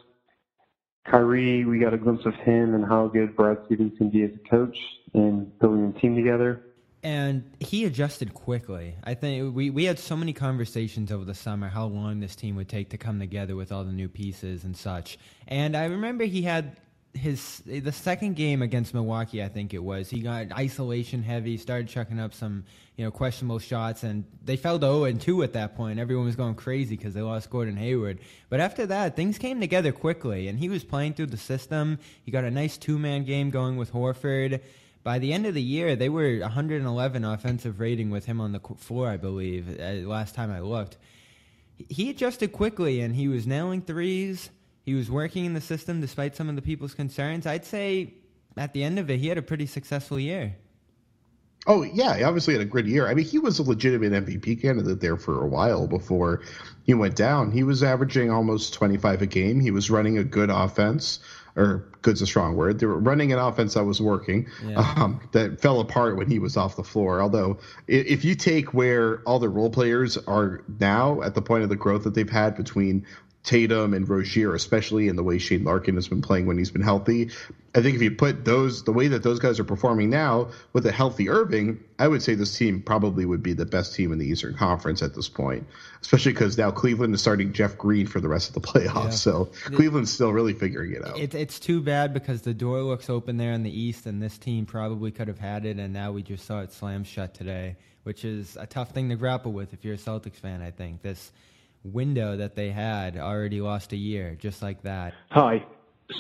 Kyrie, 1.04 1.64
we 1.64 1.80
got 1.80 1.94
a 1.94 1.98
glimpse 1.98 2.24
of 2.24 2.34
him 2.34 2.76
and 2.76 2.84
how 2.84 3.08
good 3.08 3.34
Brad 3.34 3.58
Stevens 3.66 3.98
can 3.98 4.08
be 4.08 4.22
as 4.22 4.30
a 4.32 4.48
coach 4.48 4.78
and 5.14 5.58
building 5.58 5.92
a 5.96 6.00
team 6.00 6.14
together. 6.14 6.62
And 7.02 7.50
he 7.58 7.86
adjusted 7.86 8.34
quickly. 8.34 8.94
I 9.02 9.14
think 9.14 9.52
we, 9.52 9.70
we 9.70 9.82
had 9.82 9.98
so 9.98 10.16
many 10.16 10.32
conversations 10.32 11.10
over 11.10 11.24
the 11.24 11.34
summer 11.34 11.68
how 11.68 11.86
long 11.86 12.20
this 12.20 12.36
team 12.36 12.54
would 12.54 12.68
take 12.68 12.90
to 12.90 12.98
come 12.98 13.18
together 13.18 13.56
with 13.56 13.72
all 13.72 13.82
the 13.82 13.90
new 13.90 14.08
pieces 14.08 14.62
and 14.62 14.76
such. 14.76 15.18
And 15.48 15.76
I 15.76 15.86
remember 15.86 16.22
he 16.22 16.42
had 16.42 16.76
his 17.14 17.62
the 17.66 17.92
second 17.92 18.36
game 18.36 18.62
against 18.62 18.94
Milwaukee, 18.94 19.42
I 19.42 19.48
think 19.48 19.74
it 19.74 19.82
was. 19.82 20.08
He 20.08 20.20
got 20.20 20.50
isolation 20.52 21.22
heavy, 21.22 21.56
started 21.56 21.88
chucking 21.88 22.18
up 22.18 22.32
some 22.32 22.64
you 22.96 23.04
know 23.04 23.10
questionable 23.10 23.58
shots, 23.58 24.02
and 24.02 24.24
they 24.44 24.56
fell 24.56 24.78
to 24.78 24.86
0 24.86 25.04
and 25.04 25.20
2 25.20 25.42
at 25.42 25.52
that 25.52 25.76
point. 25.76 25.98
Everyone 25.98 26.26
was 26.26 26.36
going 26.36 26.54
crazy 26.54 26.96
because 26.96 27.14
they 27.14 27.20
lost 27.20 27.50
Gordon 27.50 27.76
Hayward. 27.76 28.20
But 28.48 28.60
after 28.60 28.86
that, 28.86 29.14
things 29.16 29.38
came 29.38 29.60
together 29.60 29.92
quickly, 29.92 30.48
and 30.48 30.58
he 30.58 30.68
was 30.68 30.84
playing 30.84 31.14
through 31.14 31.26
the 31.26 31.36
system. 31.36 31.98
He 32.24 32.30
got 32.30 32.44
a 32.44 32.50
nice 32.50 32.78
two 32.78 32.98
man 32.98 33.24
game 33.24 33.50
going 33.50 33.76
with 33.76 33.92
Horford. 33.92 34.60
By 35.04 35.18
the 35.18 35.32
end 35.32 35.46
of 35.46 35.54
the 35.54 35.62
year, 35.62 35.96
they 35.96 36.08
were 36.08 36.38
111 36.38 37.24
offensive 37.24 37.80
rating 37.80 38.10
with 38.10 38.24
him 38.24 38.40
on 38.40 38.52
the 38.52 38.60
floor, 38.76 39.08
I 39.08 39.16
believe. 39.16 39.80
Uh, 39.80 40.08
last 40.08 40.34
time 40.34 40.50
I 40.50 40.60
looked, 40.60 40.96
he 41.88 42.08
adjusted 42.10 42.52
quickly 42.52 43.00
and 43.00 43.16
he 43.16 43.26
was 43.26 43.46
nailing 43.46 43.82
threes. 43.82 44.50
He 44.84 44.94
was 44.94 45.10
working 45.10 45.44
in 45.44 45.54
the 45.54 45.60
system 45.60 46.00
despite 46.00 46.36
some 46.36 46.48
of 46.48 46.56
the 46.56 46.62
people's 46.62 46.94
concerns. 46.94 47.46
I'd 47.46 47.64
say 47.64 48.14
at 48.56 48.72
the 48.72 48.82
end 48.82 48.98
of 48.98 49.10
it, 49.10 49.18
he 49.18 49.28
had 49.28 49.38
a 49.38 49.42
pretty 49.42 49.66
successful 49.66 50.18
year. 50.18 50.56
Oh 51.66 51.82
yeah, 51.82 52.16
he 52.16 52.24
obviously 52.24 52.54
had 52.54 52.62
a 52.62 52.66
good 52.66 52.88
year. 52.88 53.06
I 53.06 53.14
mean, 53.14 53.24
he 53.24 53.38
was 53.38 53.60
a 53.60 53.62
legitimate 53.62 54.12
MVP 54.12 54.60
candidate 54.60 55.00
there 55.00 55.16
for 55.16 55.42
a 55.42 55.46
while 55.46 55.86
before 55.86 56.42
he 56.82 56.94
went 56.94 57.14
down. 57.14 57.52
He 57.52 57.62
was 57.62 57.84
averaging 57.84 58.32
almost 58.32 58.74
25 58.74 59.22
a 59.22 59.26
game. 59.26 59.60
He 59.60 59.70
was 59.70 59.88
running 59.88 60.18
a 60.18 60.24
good 60.24 60.50
offense, 60.50 61.20
or 61.54 61.88
good's 62.02 62.20
a 62.20 62.26
strong 62.26 62.56
word. 62.56 62.80
They 62.80 62.86
were 62.86 62.98
running 62.98 63.32
an 63.32 63.38
offense 63.38 63.74
that 63.74 63.84
was 63.84 64.02
working, 64.02 64.48
um, 64.74 65.20
that 65.32 65.60
fell 65.60 65.78
apart 65.78 66.16
when 66.16 66.28
he 66.28 66.40
was 66.40 66.56
off 66.56 66.74
the 66.74 66.82
floor. 66.82 67.22
Although, 67.22 67.58
if 67.86 68.24
you 68.24 68.34
take 68.34 68.74
where 68.74 69.20
all 69.20 69.38
the 69.38 69.48
role 69.48 69.70
players 69.70 70.16
are 70.16 70.64
now 70.80 71.22
at 71.22 71.36
the 71.36 71.42
point 71.42 71.62
of 71.62 71.68
the 71.68 71.76
growth 71.76 72.02
that 72.02 72.14
they've 72.14 72.28
had 72.28 72.56
between 72.56 73.06
Tatum 73.44 73.92
and 73.92 74.08
Rozier, 74.08 74.54
especially 74.54 75.08
in 75.08 75.16
the 75.16 75.22
way 75.24 75.38
Shane 75.38 75.64
Larkin 75.64 75.96
has 75.96 76.06
been 76.06 76.22
playing 76.22 76.46
when 76.46 76.58
he's 76.58 76.70
been 76.70 76.82
healthy. 76.82 77.30
I 77.74 77.82
think 77.82 77.96
if 77.96 78.02
you 78.02 78.12
put 78.12 78.44
those 78.44 78.84
the 78.84 78.92
way 78.92 79.08
that 79.08 79.24
those 79.24 79.40
guys 79.40 79.58
are 79.58 79.64
performing 79.64 80.10
now 80.10 80.50
with 80.72 80.86
a 80.86 80.92
healthy 80.92 81.28
Irving, 81.28 81.82
I 81.98 82.06
would 82.06 82.22
say 82.22 82.34
this 82.36 82.56
team 82.56 82.82
probably 82.82 83.24
would 83.24 83.42
be 83.42 83.52
the 83.54 83.66
best 83.66 83.94
team 83.96 84.12
in 84.12 84.18
the 84.18 84.26
Eastern 84.26 84.54
Conference 84.54 85.02
at 85.02 85.14
this 85.14 85.28
point. 85.28 85.66
Especially 86.00 86.32
because 86.32 86.56
now 86.56 86.70
Cleveland 86.70 87.14
is 87.14 87.20
starting 87.20 87.52
Jeff 87.52 87.76
Green 87.76 88.06
for 88.06 88.20
the 88.20 88.28
rest 88.28 88.54
of 88.54 88.54
the 88.54 88.60
playoffs, 88.68 89.04
Yeah. 89.04 89.10
so 89.10 89.44
Cleveland's 89.64 90.12
still 90.12 90.32
really 90.32 90.52
figuring 90.52 90.92
it 90.92 91.04
out. 91.04 91.18
It, 91.18 91.34
it's 91.34 91.58
too 91.58 91.80
bad 91.80 92.14
because 92.14 92.42
the 92.42 92.54
door 92.54 92.82
looks 92.82 93.10
open 93.10 93.38
there 93.38 93.52
in 93.52 93.64
the 93.64 93.76
East, 93.76 94.06
and 94.06 94.22
this 94.22 94.38
team 94.38 94.66
probably 94.66 95.10
could 95.10 95.26
have 95.28 95.38
had 95.40 95.64
it, 95.64 95.78
and 95.78 95.92
now 95.92 96.12
we 96.12 96.22
just 96.22 96.44
saw 96.46 96.60
it 96.60 96.72
slam 96.72 97.02
shut 97.02 97.34
today, 97.34 97.76
which 98.04 98.24
is 98.24 98.56
a 98.56 98.66
tough 98.66 98.90
thing 98.92 99.08
to 99.08 99.16
grapple 99.16 99.50
with 99.52 99.72
if 99.72 99.84
you're 99.84 99.94
a 99.94 99.98
Celtics 99.98 100.36
fan, 100.36 100.62
I 100.62 100.70
think. 100.70 101.02
This 101.02 101.32
window 101.84 102.36
that 102.36 102.54
they 102.54 102.70
had 102.70 103.16
already 103.16 103.60
lost 103.60 103.92
a 103.92 103.96
year, 103.96 104.36
just 104.40 104.62
like 104.62 104.82
that. 104.82 105.14
Hi. 105.30 105.64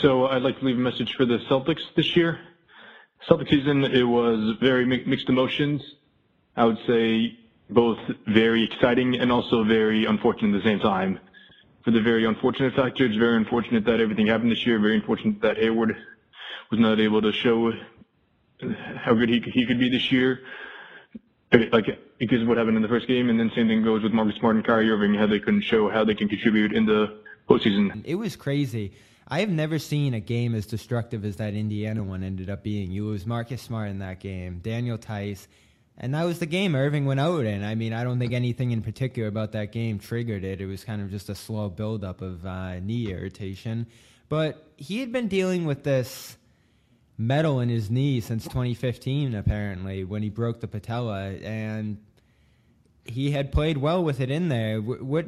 So 0.00 0.26
I'd 0.26 0.42
like 0.42 0.58
to 0.58 0.64
leave 0.64 0.76
a 0.76 0.80
message 0.80 1.14
for 1.14 1.24
the 1.24 1.38
Celtics 1.50 1.82
this 1.96 2.16
year. 2.16 2.38
Celtic 3.28 3.48
season, 3.48 3.84
it 3.84 4.02
was 4.02 4.56
very 4.60 4.84
mi- 4.84 5.04
mixed 5.06 5.28
emotions. 5.28 5.82
I 6.56 6.64
would 6.64 6.78
say 6.86 7.38
both 7.70 7.98
very 8.26 8.64
exciting 8.64 9.16
and 9.16 9.30
also 9.30 9.64
very 9.64 10.04
unfortunate 10.06 10.56
at 10.56 10.62
the 10.62 10.68
same 10.68 10.80
time. 10.80 11.20
For 11.84 11.90
the 11.90 12.00
very 12.00 12.24
unfortunate 12.24 12.74
factor, 12.74 13.04
it's 13.04 13.16
very 13.16 13.36
unfortunate 13.36 13.84
that 13.84 14.00
everything 14.00 14.26
happened 14.26 14.50
this 14.50 14.66
year. 14.66 14.78
Very 14.78 14.96
unfortunate 14.96 15.40
that 15.42 15.56
Hayward 15.56 15.96
was 16.70 16.80
not 16.80 17.00
able 17.00 17.22
to 17.22 17.32
show 17.32 17.72
how 18.96 19.14
good 19.14 19.28
he, 19.28 19.40
he 19.40 19.66
could 19.66 19.78
be 19.78 19.88
this 19.88 20.12
year. 20.12 20.40
Like 21.52 21.86
because 22.18 22.42
of 22.42 22.48
what 22.48 22.56
happened 22.56 22.76
in 22.76 22.82
the 22.82 22.88
first 22.88 23.06
game, 23.06 23.28
and 23.28 23.38
then 23.38 23.50
same 23.54 23.68
thing 23.68 23.84
goes 23.84 24.02
with 24.02 24.12
Marcus 24.12 24.36
Smart 24.36 24.56
and 24.56 24.64
Kyrie 24.64 24.90
Irving, 24.90 25.14
how 25.14 25.26
they 25.26 25.38
couldn't 25.38 25.62
show 25.62 25.90
how 25.90 26.04
they 26.04 26.14
can 26.14 26.28
contribute 26.28 26.72
in 26.72 26.86
the 26.86 27.18
postseason. 27.48 28.02
It 28.04 28.14
was 28.14 28.36
crazy. 28.36 28.92
I 29.28 29.40
have 29.40 29.50
never 29.50 29.78
seen 29.78 30.14
a 30.14 30.20
game 30.20 30.54
as 30.54 30.66
destructive 30.66 31.24
as 31.24 31.36
that 31.36 31.54
Indiana 31.54 32.02
one 32.02 32.22
ended 32.22 32.50
up 32.50 32.62
being. 32.62 32.90
You 32.90 33.06
lose 33.06 33.26
Marcus 33.26 33.62
Smart 33.62 33.90
in 33.90 33.98
that 34.00 34.20
game, 34.20 34.60
Daniel 34.62 34.98
Theis, 34.98 35.46
and 35.96 36.14
that 36.14 36.24
was 36.24 36.38
the 36.38 36.46
game 36.46 36.74
Irving 36.74 37.04
went 37.04 37.20
out 37.20 37.44
in. 37.44 37.62
I 37.62 37.74
mean, 37.74 37.92
I 37.92 38.02
don't 38.02 38.18
think 38.18 38.32
anything 38.32 38.70
in 38.70 38.82
particular 38.82 39.28
about 39.28 39.52
that 39.52 39.72
game 39.72 39.98
triggered 39.98 40.44
it. 40.44 40.60
It 40.60 40.66
was 40.66 40.84
kind 40.84 41.02
of 41.02 41.10
just 41.10 41.28
a 41.28 41.34
slow 41.34 41.68
buildup 41.68 42.22
of 42.22 42.44
uh, 42.46 42.80
knee 42.80 43.10
irritation. 43.12 43.86
But 44.28 44.66
he 44.76 45.00
had 45.00 45.12
been 45.12 45.28
dealing 45.28 45.66
with 45.66 45.84
this 45.84 46.36
metal 47.22 47.60
in 47.60 47.68
his 47.68 47.90
knee 47.90 48.20
since 48.20 48.44
2015, 48.44 49.34
apparently, 49.34 50.04
when 50.04 50.22
he 50.22 50.28
broke 50.28 50.60
the 50.60 50.68
patella, 50.68 51.30
and 51.42 51.98
he 53.04 53.30
had 53.30 53.52
played 53.52 53.78
well 53.78 54.02
with 54.02 54.20
it 54.20 54.30
in 54.30 54.48
there. 54.48 54.80
Wh- 54.80 55.02
What 55.04 55.26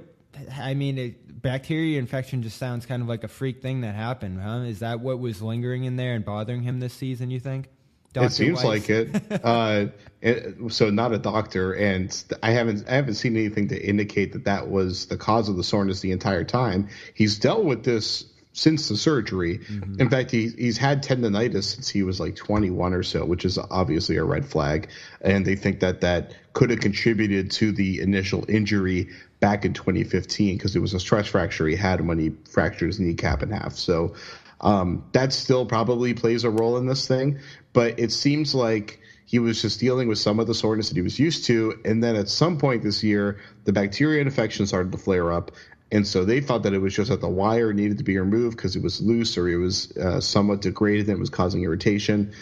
I 0.52 0.74
mean, 0.74 0.98
it, 0.98 1.42
bacteria 1.42 1.98
infection 1.98 2.42
just 2.42 2.58
sounds 2.58 2.86
kind 2.86 3.00
of 3.02 3.08
like 3.08 3.22
a 3.24 3.28
freak 3.28 3.62
thing 3.62 3.82
that 3.82 3.94
happened, 3.94 4.40
huh? 4.40 4.64
Is 4.66 4.80
that 4.80 5.00
what 5.00 5.18
was 5.20 5.40
lingering 5.40 5.84
in 5.84 5.96
there 5.96 6.14
and 6.14 6.24
bothering 6.24 6.62
him 6.62 6.80
this 6.80 6.92
season? 6.92 7.30
You 7.30 7.40
think? 7.40 7.68
Dr. 8.12 8.26
It 8.26 8.32
seems 8.32 8.56
Weiss? 8.62 8.64
like 8.64 8.90
it. 8.90 9.40
uh, 9.44 9.86
it. 10.20 10.72
So, 10.72 10.90
not 10.90 11.12
a 11.12 11.18
doctor, 11.18 11.72
and 11.72 12.24
I 12.42 12.50
haven't 12.52 12.88
I 12.88 12.94
haven't 12.94 13.14
seen 13.14 13.36
anything 13.36 13.68
to 13.68 13.80
indicate 13.88 14.32
that 14.32 14.44
that 14.44 14.68
was 14.68 15.06
the 15.06 15.16
cause 15.16 15.48
of 15.48 15.56
the 15.56 15.64
soreness 15.64 16.00
the 16.00 16.12
entire 16.12 16.44
time. 16.44 16.88
He's 17.14 17.38
dealt 17.38 17.64
with 17.64 17.84
this 17.84 18.24
since 18.54 18.88
the 18.88 18.96
surgery. 18.96 19.58
Mm-hmm. 19.58 20.00
In 20.00 20.08
fact, 20.08 20.30
he, 20.30 20.48
he's 20.48 20.78
had 20.78 21.02
tendonitis 21.02 21.64
since 21.64 21.88
he 21.88 22.02
was 22.04 22.20
like 22.20 22.36
21 22.36 22.94
or 22.94 23.02
so, 23.02 23.24
which 23.24 23.44
is 23.44 23.58
obviously 23.58 24.16
a 24.16 24.24
red 24.24 24.46
flag. 24.46 24.88
And 25.20 25.44
they 25.44 25.56
think 25.56 25.80
that 25.80 26.00
that 26.00 26.34
could 26.52 26.70
have 26.70 26.80
contributed 26.80 27.50
to 27.50 27.72
the 27.72 28.00
initial 28.00 28.44
injury 28.48 29.10
back 29.40 29.64
in 29.64 29.74
2015 29.74 30.56
because 30.56 30.76
it 30.76 30.78
was 30.78 30.94
a 30.94 31.00
stress 31.00 31.26
fracture 31.26 31.66
he 31.66 31.74
had 31.74 32.06
when 32.06 32.18
he 32.18 32.32
fractured 32.48 32.86
his 32.86 33.00
kneecap 33.00 33.42
in 33.42 33.50
half. 33.50 33.74
So 33.74 34.14
um, 34.60 35.04
that 35.12 35.32
still 35.32 35.66
probably 35.66 36.14
plays 36.14 36.44
a 36.44 36.50
role 36.50 36.78
in 36.78 36.86
this 36.86 37.08
thing. 37.08 37.40
But 37.72 37.98
it 37.98 38.12
seems 38.12 38.54
like 38.54 39.00
he 39.26 39.40
was 39.40 39.60
just 39.60 39.80
dealing 39.80 40.06
with 40.06 40.18
some 40.18 40.38
of 40.38 40.46
the 40.46 40.54
soreness 40.54 40.90
that 40.90 40.94
he 40.94 41.02
was 41.02 41.18
used 41.18 41.46
to. 41.46 41.80
And 41.84 42.02
then 42.04 42.14
at 42.14 42.28
some 42.28 42.58
point 42.58 42.84
this 42.84 43.02
year, 43.02 43.40
the 43.64 43.72
bacteria 43.72 44.20
infection 44.22 44.66
started 44.68 44.92
to 44.92 44.98
flare 44.98 45.32
up. 45.32 45.50
And 45.94 46.04
so 46.04 46.24
they 46.24 46.40
thought 46.40 46.64
that 46.64 46.74
it 46.74 46.80
was 46.80 46.92
just 46.92 47.08
that 47.08 47.20
the 47.20 47.28
wire 47.28 47.72
needed 47.72 47.98
to 47.98 48.04
be 48.04 48.18
removed 48.18 48.56
because 48.56 48.74
it 48.74 48.82
was 48.82 49.00
loose 49.00 49.38
or 49.38 49.48
it 49.48 49.56
was 49.56 49.96
uh, 49.96 50.20
somewhat 50.20 50.60
degraded 50.60 51.06
and 51.06 51.16
it 51.16 51.20
was 51.20 51.30
causing 51.30 51.62
irritation. 51.62 52.32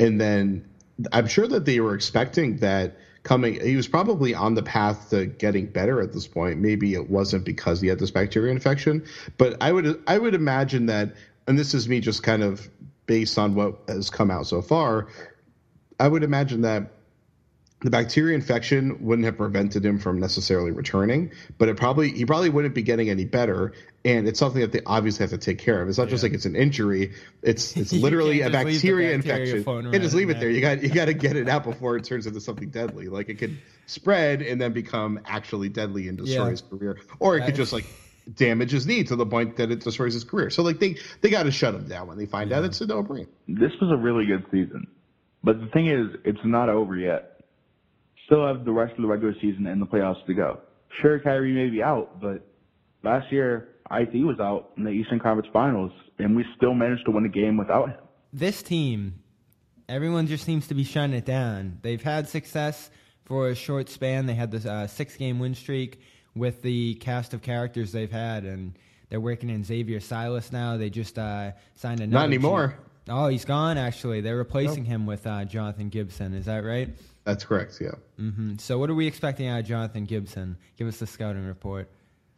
And 0.00 0.20
then 0.20 0.68
I'm 1.12 1.28
sure 1.28 1.46
that 1.46 1.64
they 1.64 1.78
were 1.78 1.94
expecting 1.94 2.56
that 2.56 2.96
coming 3.22 3.60
he 3.60 3.76
was 3.76 3.86
probably 3.86 4.34
on 4.34 4.54
the 4.54 4.62
path 4.62 5.10
to 5.10 5.26
getting 5.26 5.66
better 5.66 6.00
at 6.00 6.10
this 6.10 6.26
point 6.26 6.58
maybe 6.58 6.94
it 6.94 7.10
wasn't 7.10 7.44
because 7.44 7.78
he 7.78 7.86
had 7.86 7.98
this 7.98 8.10
bacteria 8.10 8.50
infection 8.50 9.04
but 9.36 9.62
i 9.62 9.70
would 9.70 10.02
i 10.06 10.16
would 10.16 10.34
imagine 10.34 10.86
that 10.86 11.12
and 11.46 11.58
this 11.58 11.74
is 11.74 11.86
me 11.86 12.00
just 12.00 12.22
kind 12.22 12.42
of 12.42 12.66
based 13.04 13.36
on 13.36 13.54
what 13.54 13.78
has 13.88 14.08
come 14.08 14.30
out 14.30 14.46
so 14.46 14.62
far 14.62 15.06
i 15.98 16.08
would 16.08 16.24
imagine 16.24 16.62
that 16.62 16.92
the 17.82 17.90
bacteria 17.90 18.34
infection 18.34 19.04
wouldn't 19.06 19.24
have 19.24 19.38
prevented 19.38 19.84
him 19.84 19.98
from 19.98 20.20
necessarily 20.20 20.70
returning, 20.70 21.32
but 21.56 21.68
it 21.68 21.78
probably 21.78 22.10
he 22.10 22.26
probably 22.26 22.50
wouldn't 22.50 22.74
be 22.74 22.82
getting 22.82 23.08
any 23.08 23.24
better. 23.24 23.72
And 24.04 24.28
it's 24.28 24.38
something 24.38 24.60
that 24.60 24.72
they 24.72 24.80
obviously 24.84 25.24
have 25.24 25.30
to 25.30 25.38
take 25.38 25.58
care 25.58 25.80
of. 25.80 25.88
It's 25.88 25.98
not 25.98 26.04
yeah. 26.04 26.10
just 26.10 26.22
like 26.22 26.32
it's 26.32 26.44
an 26.44 26.56
injury; 26.56 27.14
it's 27.42 27.76
it's 27.76 27.92
literally 27.92 28.42
a 28.42 28.50
bacteria, 28.50 29.16
bacteria 29.16 29.54
infection. 29.54 29.94
And 29.94 30.02
just 30.02 30.14
leave 30.14 30.28
it 30.28 30.40
there. 30.40 30.50
You 30.50 30.60
got 30.60 30.82
you 30.82 30.90
got 30.90 31.06
to 31.06 31.14
get 31.14 31.36
it 31.36 31.48
out 31.48 31.64
before 31.70 31.96
it 31.96 32.04
turns 32.04 32.26
into 32.26 32.40
something 32.40 32.68
deadly. 32.68 33.08
Like 33.08 33.30
it 33.30 33.38
could 33.38 33.58
spread 33.86 34.42
and 34.42 34.60
then 34.60 34.72
become 34.72 35.20
actually 35.24 35.70
deadly 35.70 36.08
and 36.08 36.18
destroy 36.18 36.44
yeah. 36.44 36.50
his 36.50 36.60
career, 36.60 36.98
or 37.18 37.38
it 37.38 37.46
could 37.46 37.54
just 37.54 37.72
like 37.72 37.86
damage 38.34 38.72
his 38.72 38.86
knee 38.86 39.04
to 39.04 39.16
the 39.16 39.26
point 39.26 39.56
that 39.56 39.70
it 39.70 39.80
destroys 39.80 40.12
his 40.12 40.24
career. 40.24 40.50
So 40.50 40.62
like 40.62 40.80
they 40.80 40.98
they 41.22 41.30
got 41.30 41.44
to 41.44 41.50
shut 41.50 41.74
him 41.74 41.88
down 41.88 42.08
when 42.08 42.18
they 42.18 42.26
find 42.26 42.50
yeah. 42.50 42.58
out 42.58 42.64
it's 42.64 42.80
a 42.82 42.86
no 42.86 43.02
brainer. 43.02 43.26
This 43.48 43.72
was 43.80 43.90
a 43.90 43.96
really 43.96 44.26
good 44.26 44.44
season, 44.50 44.86
but 45.42 45.60
the 45.60 45.66
thing 45.68 45.88
is, 45.88 46.20
it's 46.24 46.44
not 46.44 46.68
over 46.68 46.94
yet 46.94 47.39
still 48.30 48.46
have 48.46 48.64
the 48.64 48.70
rest 48.70 48.92
of 48.92 49.02
the 49.02 49.08
regular 49.08 49.34
season 49.40 49.66
and 49.66 49.82
the 49.82 49.86
playoffs 49.86 50.24
to 50.26 50.34
go. 50.34 50.60
Sure, 51.02 51.18
Kyrie 51.18 51.52
may 51.52 51.68
be 51.68 51.82
out, 51.82 52.20
but 52.20 52.46
last 53.02 53.30
year 53.32 53.70
IT 53.90 54.14
was 54.24 54.38
out 54.38 54.70
in 54.76 54.84
the 54.84 54.90
Eastern 54.90 55.18
Conference 55.18 55.48
Finals, 55.52 55.90
and 56.18 56.36
we 56.36 56.44
still 56.56 56.74
managed 56.74 57.04
to 57.06 57.10
win 57.10 57.26
a 57.26 57.28
game 57.28 57.56
without 57.56 57.88
him. 57.88 57.98
This 58.32 58.62
team, 58.62 59.20
everyone 59.88 60.28
just 60.28 60.44
seems 60.44 60.68
to 60.68 60.74
be 60.74 60.84
shutting 60.84 61.14
it 61.14 61.24
down. 61.24 61.78
They've 61.82 62.02
had 62.02 62.28
success 62.28 62.90
for 63.24 63.48
a 63.48 63.54
short 63.56 63.88
span. 63.88 64.26
They 64.26 64.34
had 64.34 64.52
this 64.52 64.64
uh, 64.64 64.86
six-game 64.86 65.40
win 65.40 65.56
streak 65.56 66.00
with 66.36 66.62
the 66.62 66.94
cast 66.96 67.34
of 67.34 67.42
characters 67.42 67.90
they've 67.90 68.12
had, 68.12 68.44
and 68.44 68.78
they're 69.08 69.20
working 69.20 69.50
in 69.50 69.64
Xavier 69.64 69.98
Silas 69.98 70.52
now. 70.52 70.76
They 70.76 70.90
just 70.90 71.18
uh, 71.18 71.50
signed 71.74 72.00
another. 72.00 72.20
Not 72.20 72.26
anymore. 72.26 72.78
Oh, 73.10 73.28
he's 73.28 73.44
gone. 73.44 73.76
Actually, 73.76 74.20
they're 74.20 74.36
replacing 74.36 74.84
nope. 74.84 74.92
him 74.92 75.06
with 75.06 75.26
uh, 75.26 75.44
Jonathan 75.44 75.88
Gibson. 75.88 76.32
Is 76.32 76.46
that 76.46 76.64
right? 76.64 76.88
That's 77.24 77.44
correct. 77.44 77.78
Yeah. 77.80 77.90
Mm-hmm. 78.18 78.56
So, 78.58 78.78
what 78.78 78.88
are 78.88 78.94
we 78.94 79.06
expecting 79.06 79.48
out 79.48 79.60
of 79.60 79.66
Jonathan 79.66 80.04
Gibson? 80.04 80.56
Give 80.78 80.88
us 80.88 80.98
the 80.98 81.06
scouting 81.06 81.46
report. 81.46 81.90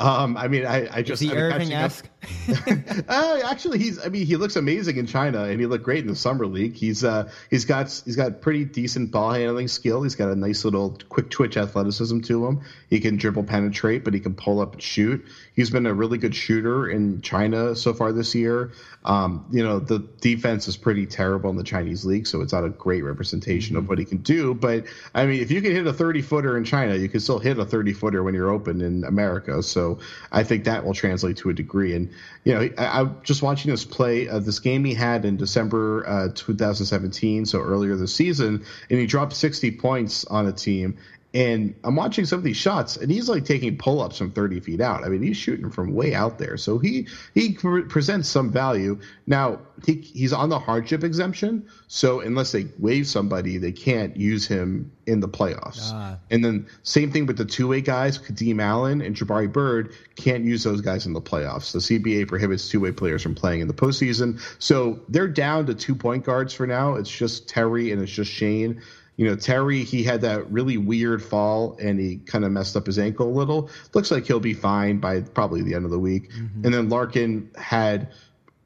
Um, 0.02 0.36
I 0.36 0.48
mean, 0.48 0.66
I, 0.66 0.88
I 0.96 1.02
just 1.02 1.22
is 1.22 1.30
he 1.30 1.36
Irving-esque? 1.36 2.08
uh, 3.08 3.40
actually, 3.44 3.78
he's. 3.78 4.04
I 4.04 4.08
mean, 4.08 4.26
he 4.26 4.36
looks 4.36 4.56
amazing 4.56 4.96
in 4.96 5.06
China, 5.06 5.44
and 5.44 5.60
he 5.60 5.66
looked 5.66 5.84
great 5.84 6.00
in 6.00 6.08
the 6.08 6.16
summer 6.16 6.44
league. 6.44 6.74
He's 6.74 7.04
uh, 7.04 7.30
he's 7.50 7.64
got 7.64 8.02
he's 8.04 8.16
got 8.16 8.40
pretty 8.40 8.64
decent 8.64 9.12
ball 9.12 9.32
handling 9.32 9.68
skill. 9.68 10.02
He's 10.02 10.16
got 10.16 10.28
a 10.28 10.34
nice 10.34 10.64
little 10.64 10.98
quick 11.08 11.30
twitch 11.30 11.56
athleticism 11.56 12.20
to 12.22 12.46
him. 12.46 12.62
He 12.90 12.98
can 12.98 13.16
dribble, 13.16 13.44
penetrate, 13.44 14.02
but 14.02 14.12
he 14.12 14.18
can 14.18 14.34
pull 14.34 14.60
up 14.60 14.72
and 14.72 14.82
shoot. 14.82 15.24
He's 15.54 15.70
been 15.70 15.86
a 15.86 15.94
really 15.94 16.18
good 16.18 16.34
shooter 16.34 16.90
in 16.90 17.22
China 17.22 17.76
so 17.76 17.94
far 17.94 18.10
this 18.12 18.34
year. 18.34 18.72
Um, 19.04 19.46
you 19.52 19.62
know, 19.62 19.78
the 19.78 20.00
defense 20.20 20.66
is 20.66 20.76
pretty 20.76 21.06
terrible 21.06 21.50
in 21.50 21.56
the 21.56 21.64
Chinese 21.64 22.04
league, 22.04 22.26
so 22.26 22.40
it's 22.40 22.52
not 22.52 22.64
a 22.64 22.70
great 22.70 23.04
representation 23.04 23.76
mm-hmm. 23.76 23.84
of 23.84 23.88
what 23.88 23.98
he 23.98 24.04
can 24.04 24.18
do. 24.18 24.54
But 24.54 24.86
I 25.14 25.26
mean, 25.26 25.40
if 25.42 25.52
you 25.52 25.62
can 25.62 25.72
hit 25.72 25.86
a 25.86 25.92
30 25.92 26.22
footer 26.22 26.56
in 26.56 26.64
China, 26.64 26.96
you 26.96 27.08
can 27.08 27.20
still 27.20 27.38
hit 27.38 27.58
a 27.58 27.64
30 27.64 27.92
footer 27.92 28.22
when 28.22 28.34
you're 28.34 28.50
open 28.50 28.80
in 28.80 29.04
America. 29.04 29.62
So 29.62 29.91
I 30.30 30.44
think 30.44 30.64
that 30.64 30.84
will 30.84 30.94
translate 30.94 31.38
to 31.38 31.50
a 31.50 31.52
degree. 31.52 31.94
And 31.94 32.10
you 32.44 32.54
know, 32.54 32.68
I, 32.78 33.00
am 33.00 33.20
just 33.22 33.42
watching 33.42 33.70
this 33.70 33.84
play 33.84 34.28
uh, 34.28 34.38
this 34.38 34.58
game 34.60 34.84
he 34.84 34.94
had 34.94 35.24
in 35.24 35.36
December 35.36 36.04
uh, 36.06 36.28
2017, 36.34 37.46
so 37.46 37.60
earlier 37.60 37.96
this 37.96 38.14
season, 38.14 38.64
and 38.90 38.98
he 38.98 39.06
dropped 39.06 39.34
60 39.34 39.72
points 39.72 40.24
on 40.24 40.46
a 40.46 40.52
team. 40.52 40.98
And 41.34 41.74
I'm 41.82 41.96
watching 41.96 42.26
some 42.26 42.38
of 42.38 42.44
these 42.44 42.58
shots, 42.58 42.98
and 42.98 43.10
he's 43.10 43.26
like 43.26 43.46
taking 43.46 43.78
pull-ups 43.78 44.18
from 44.18 44.32
30 44.32 44.60
feet 44.60 44.82
out. 44.82 45.02
I 45.02 45.08
mean, 45.08 45.22
he's 45.22 45.38
shooting 45.38 45.70
from 45.70 45.94
way 45.94 46.14
out 46.14 46.38
there, 46.38 46.58
so 46.58 46.78
he 46.78 47.08
he 47.32 47.54
pre- 47.54 47.84
presents 47.84 48.28
some 48.28 48.50
value. 48.50 49.00
Now 49.26 49.60
he 49.86 49.94
he's 49.94 50.34
on 50.34 50.50
the 50.50 50.58
hardship 50.58 51.04
exemption, 51.04 51.68
so 51.88 52.20
unless 52.20 52.52
they 52.52 52.66
waive 52.78 53.06
somebody, 53.06 53.56
they 53.56 53.72
can't 53.72 54.14
use 54.14 54.46
him 54.46 54.92
in 55.06 55.20
the 55.20 55.28
playoffs. 55.28 55.90
Ah. 55.90 56.18
And 56.30 56.44
then 56.44 56.66
same 56.82 57.10
thing 57.12 57.24
with 57.24 57.38
the 57.38 57.46
two-way 57.46 57.80
guys, 57.80 58.18
Kadeem 58.18 58.60
Allen 58.60 59.00
and 59.00 59.16
Jabari 59.16 59.50
Bird 59.50 59.94
can't 60.16 60.44
use 60.44 60.62
those 60.62 60.82
guys 60.82 61.06
in 61.06 61.14
the 61.14 61.22
playoffs. 61.22 61.72
The 61.72 61.78
CBA 61.78 62.28
prohibits 62.28 62.68
two-way 62.68 62.92
players 62.92 63.22
from 63.22 63.34
playing 63.34 63.62
in 63.62 63.68
the 63.68 63.74
postseason, 63.74 64.38
so 64.58 65.00
they're 65.08 65.28
down 65.28 65.64
to 65.66 65.74
two 65.74 65.94
point 65.94 66.24
guards 66.24 66.52
for 66.52 66.66
now. 66.66 66.96
It's 66.96 67.10
just 67.10 67.48
Terry 67.48 67.90
and 67.90 68.02
it's 68.02 68.12
just 68.12 68.30
Shane 68.30 68.82
you 69.22 69.28
know, 69.28 69.36
Terry, 69.36 69.84
he 69.84 70.02
had 70.02 70.20
that 70.22 70.50
really 70.50 70.76
weird 70.76 71.22
fall 71.22 71.76
and 71.80 72.00
he 72.00 72.16
kind 72.16 72.44
of 72.44 72.50
messed 72.50 72.74
up 72.74 72.86
his 72.86 72.98
ankle 72.98 73.28
a 73.28 73.30
little. 73.30 73.70
Looks 73.94 74.10
like 74.10 74.26
he'll 74.26 74.40
be 74.40 74.52
fine 74.52 74.98
by 74.98 75.20
probably 75.20 75.62
the 75.62 75.74
end 75.74 75.84
of 75.84 75.92
the 75.92 75.98
week. 76.00 76.32
Mm-hmm. 76.32 76.64
And 76.64 76.74
then 76.74 76.88
Larkin 76.88 77.48
had 77.54 78.08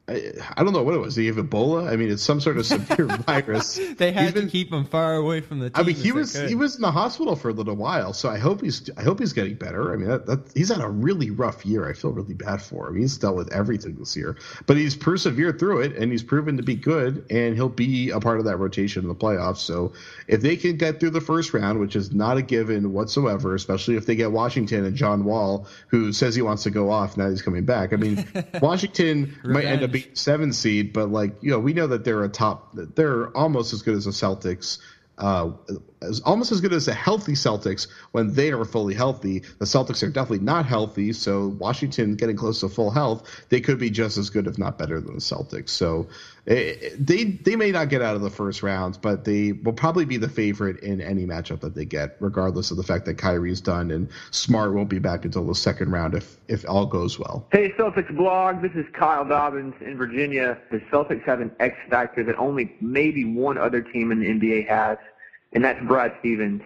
I 0.09 0.63
don't 0.63 0.73
know 0.73 0.85
what 0.85 0.95
it 0.95 0.99
was. 0.99 1.17
Did 1.17 1.23
he 1.23 1.27
have 1.27 1.37
Ebola? 1.37 1.91
I 1.91 1.97
mean, 1.97 2.13
it's 2.13 2.23
some 2.23 2.41
sort 2.41 2.59
of 2.59 2.67
severe 2.67 3.07
virus. 3.27 3.81
they 3.99 4.13
had 4.13 4.35
been, 4.35 4.45
to 4.45 4.51
keep 4.51 4.73
him 4.73 4.85
far 4.85 5.17
away 5.17 5.41
from 5.41 5.59
the. 5.59 5.71
Team 5.71 5.83
I 5.83 5.85
mean, 5.85 5.97
he 5.97 6.13
was 6.13 6.33
he 6.39 6.55
was 6.55 6.77
in 6.77 6.83
the 6.83 6.93
hospital 6.93 7.35
for 7.35 7.49
a 7.49 7.53
little 7.53 7.75
while, 7.75 8.13
so 8.13 8.29
I 8.29 8.39
hope 8.39 8.61
he's 8.61 8.89
I 8.97 9.03
hope 9.03 9.19
he's 9.19 9.33
getting 9.33 9.57
better. 9.57 9.93
I 9.93 9.97
mean, 9.97 10.09
that, 10.09 10.27
that, 10.27 10.53
he's 10.55 10.69
had 10.69 10.81
a 10.81 10.89
really 10.89 11.31
rough 11.31 11.67
year. 11.67 11.89
I 11.89 11.93
feel 11.93 12.13
really 12.13 12.35
bad 12.35 12.63
for 12.63 12.89
him. 12.89 12.97
He's 12.97 13.19
dealt 13.19 13.35
with 13.35 13.53
everything 13.53 13.97
this 13.97 14.17
year, 14.17 14.37
but 14.67 14.77
he's 14.77 14.95
persevered 14.95 15.59
through 15.59 15.81
it, 15.81 15.97
and 15.97 16.13
he's 16.13 16.23
proven 16.23 16.57
to 16.59 16.63
be 16.63 16.77
good, 16.77 17.27
and 17.29 17.57
he'll 17.57 17.69
be 17.69 18.11
a 18.11 18.21
part 18.21 18.39
of 18.39 18.45
that 18.45 18.59
rotation 18.59 19.03
in 19.03 19.09
the 19.09 19.15
playoffs. 19.15 19.59
So, 19.59 19.93
if 20.29 20.41
they 20.41 20.55
can 20.55 20.77
get 20.77 21.01
through 21.01 21.11
the 21.11 21.21
first 21.21 21.53
round, 21.53 21.81
which 21.81 21.97
is 21.97 22.13
not 22.13 22.37
a 22.37 22.43
given 22.43 22.93
whatsoever, 22.93 23.57
especially 23.57 23.97
if 23.97 24.07
they 24.07 24.15
get 24.15 24.31
Washington 24.31 24.85
and 24.85 24.95
John 24.95 25.25
Wall, 25.25 25.67
who 25.89 26.13
says 26.13 26.37
he 26.37 26.43
wants 26.43 26.63
to 26.63 26.71
go 26.71 26.91
off 26.91 27.17
now 27.17 27.29
he's 27.29 27.43
coming 27.43 27.65
back. 27.65 27.93
I 27.93 27.97
mean, 27.97 28.25
Washington 28.63 29.37
might 29.43 29.65
end 29.65 29.83
up 29.83 29.96
seven 30.15 30.53
seed, 30.53 30.93
but 30.93 31.11
like 31.11 31.43
you 31.43 31.51
know, 31.51 31.59
we 31.59 31.73
know 31.73 31.89
that 31.89 32.05
they're 32.05 32.25
a 32.25 32.29
top. 32.29 32.71
They're 32.75 33.29
almost 33.37 33.73
as 33.73 33.83
good 33.83 33.95
as 33.95 34.05
the 34.05 34.11
Celtics 34.11 34.79
uh, 35.19 35.53
as, 36.07 36.21
almost 36.21 36.53
as 36.53 36.61
good 36.61 36.73
as 36.73 36.87
the 36.87 36.95
healthy 36.95 37.33
Celtics 37.33 37.89
when 38.13 38.35
they 38.35 38.53
are 38.53 38.65
fully 38.65 38.95
healthy. 38.95 39.41
The 39.59 39.65
Celtics 39.65 40.03
are 40.03 40.11
definitely 40.11 40.45
not 40.45 40.67
healthy, 40.67 41.13
so 41.13 41.49
Washington 41.49 42.17
getting 42.17 42.37
close 42.37 42.61
to 42.61 42.69
full 42.69 42.91
health, 42.91 43.29
they 43.49 43.61
could 43.61 43.79
be 43.79 43.91
just 43.91 44.19
as 44.19 44.31
good, 44.31 44.47
if 44.47 44.59
not 44.59 44.79
better, 44.79 45.01
than 45.01 45.15
the 45.15 45.21
Celtics. 45.21 45.71
So 45.71 46.09
eh, 46.47 46.91
they 46.99 47.25
they 47.25 47.57
may 47.57 47.71
not 47.71 47.89
get 47.89 48.03
out 48.03 48.17
of 48.17 48.23
the 48.23 48.31
first 48.31 48.63
round, 48.63 48.99
but 49.03 49.25
they 49.25 49.53
will 49.53 49.73
probably 49.73 50.05
be 50.05 50.17
the 50.17 50.29
favorite 50.29 50.81
in 50.81 51.01
any 51.01 51.27
matchup 51.27 51.61
that 51.61 51.75
they 51.75 51.85
get, 51.85 52.17
regardless 52.21 52.71
of 52.71 52.77
the 52.77 52.83
fact 52.83 53.05
that 53.07 53.15
Kyrie's 53.19 53.61
done 53.61 53.91
and 53.91 54.09
Smart 54.31 54.75
won't 54.75 54.89
be 54.89 54.99
back 54.99 55.25
until 55.25 55.47
the 55.47 55.55
second 55.55 55.91
round 55.91 56.15
if 56.15 56.37
if 56.49 56.69
all 56.69 56.87
goes 56.87 57.19
well. 57.19 57.47
Hey 57.53 57.73
Celtics 57.73 58.15
blog, 58.17 58.63
this 58.63 58.73
is 58.75 58.87
Kyle 58.93 59.25
Dobbins 59.25 59.75
in 59.81 59.97
Virginia. 59.97 60.59
The 60.71 60.79
Celtics 60.93 61.25
have 61.25 61.41
an 61.41 61.51
X 61.61 61.77
factor 61.91 62.23
that 62.25 62.37
only 62.37 62.75
maybe 62.81 63.25
one 63.25 63.59
other 63.59 63.83
team 63.83 64.13
in 64.13 64.21
the 64.21 64.27
NBA 64.27 64.69
has 64.69 64.99
and 65.57 65.65
that's 65.65 65.83
Brad 65.87 66.13
Stevens. 66.21 66.61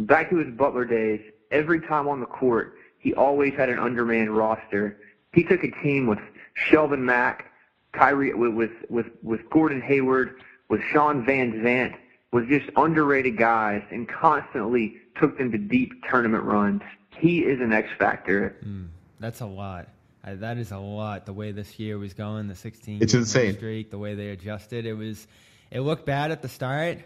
Back 0.00 0.30
to 0.30 0.36
his 0.36 0.48
Butler 0.54 0.86
days, 0.86 1.20
every 1.50 1.80
time 1.80 2.08
on 2.08 2.20
the 2.20 2.26
court, 2.26 2.74
he 2.98 3.12
always 3.12 3.52
had 3.54 3.68
an 3.68 3.78
undermanned 3.78 4.30
roster. 4.34 4.96
He 5.34 5.44
took 5.44 5.62
a 5.62 5.70
team 5.82 6.06
with 6.06 6.18
Shelvin 6.56 7.00
Mack, 7.00 7.52
Kyrie, 7.92 8.32
with 8.32 8.70
with 8.88 9.06
with 9.22 9.40
Gordon 9.50 9.82
Hayward, 9.82 10.40
with 10.70 10.80
Sean 10.90 11.24
Van 11.26 11.52
Zant, 11.62 11.94
was 12.32 12.46
just 12.48 12.70
underrated 12.76 13.36
guys 13.36 13.82
and 13.90 14.08
constantly 14.08 14.96
took 15.20 15.36
them 15.36 15.52
to 15.52 15.58
deep 15.58 15.92
tournament 16.08 16.44
runs. 16.44 16.80
He 17.18 17.40
is 17.40 17.60
an 17.60 17.70
X 17.72 17.90
factor. 17.98 18.56
Mm, 18.64 18.88
that's 19.20 19.42
a 19.42 19.46
lot. 19.46 19.88
Uh, 20.24 20.36
that 20.36 20.56
is 20.56 20.70
a 20.72 20.78
lot. 20.78 21.26
The 21.26 21.34
way 21.34 21.52
this 21.52 21.78
year 21.78 21.98
was 21.98 22.14
going, 22.14 22.48
the 22.48 22.54
16 22.54 23.02
It's 23.02 23.12
insane. 23.12 23.54
streak, 23.56 23.90
the 23.90 23.98
way 23.98 24.14
they 24.14 24.30
adjusted, 24.30 24.86
it 24.86 24.94
was. 24.94 25.26
It 25.70 25.80
looked 25.80 26.06
bad 26.06 26.30
at 26.30 26.40
the 26.40 26.48
start. 26.48 26.98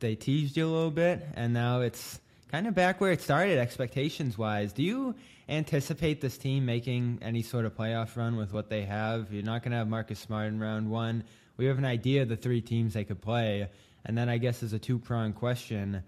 They 0.00 0.14
teased 0.14 0.56
you 0.56 0.66
a 0.66 0.72
little 0.72 0.90
bit, 0.90 1.26
and 1.34 1.52
now 1.52 1.80
it's 1.80 2.20
kind 2.50 2.66
of 2.66 2.74
back 2.74 3.00
where 3.00 3.12
it 3.12 3.20
started, 3.20 3.58
expectations 3.58 4.36
wise. 4.36 4.72
Do 4.72 4.82
you 4.82 5.14
anticipate 5.48 6.20
this 6.20 6.38
team 6.38 6.64
making 6.64 7.18
any 7.22 7.42
sort 7.42 7.64
of 7.64 7.76
playoff 7.76 8.16
run 8.16 8.36
with 8.36 8.52
what 8.52 8.68
they 8.68 8.82
have? 8.82 9.32
You're 9.32 9.44
not 9.44 9.62
going 9.62 9.72
to 9.72 9.78
have 9.78 9.88
Marcus 9.88 10.18
Smart 10.18 10.48
in 10.48 10.60
round 10.60 10.90
one. 10.90 11.24
We 11.56 11.66
have 11.66 11.78
an 11.78 11.84
idea 11.84 12.22
of 12.22 12.28
the 12.28 12.36
three 12.36 12.60
teams 12.60 12.94
they 12.94 13.04
could 13.04 13.22
play, 13.22 13.68
and 14.04 14.18
then 14.18 14.28
I 14.28 14.38
guess 14.38 14.62
as 14.62 14.72
a 14.72 14.78
two 14.78 14.98
pronged 14.98 15.36
question, 15.36 16.02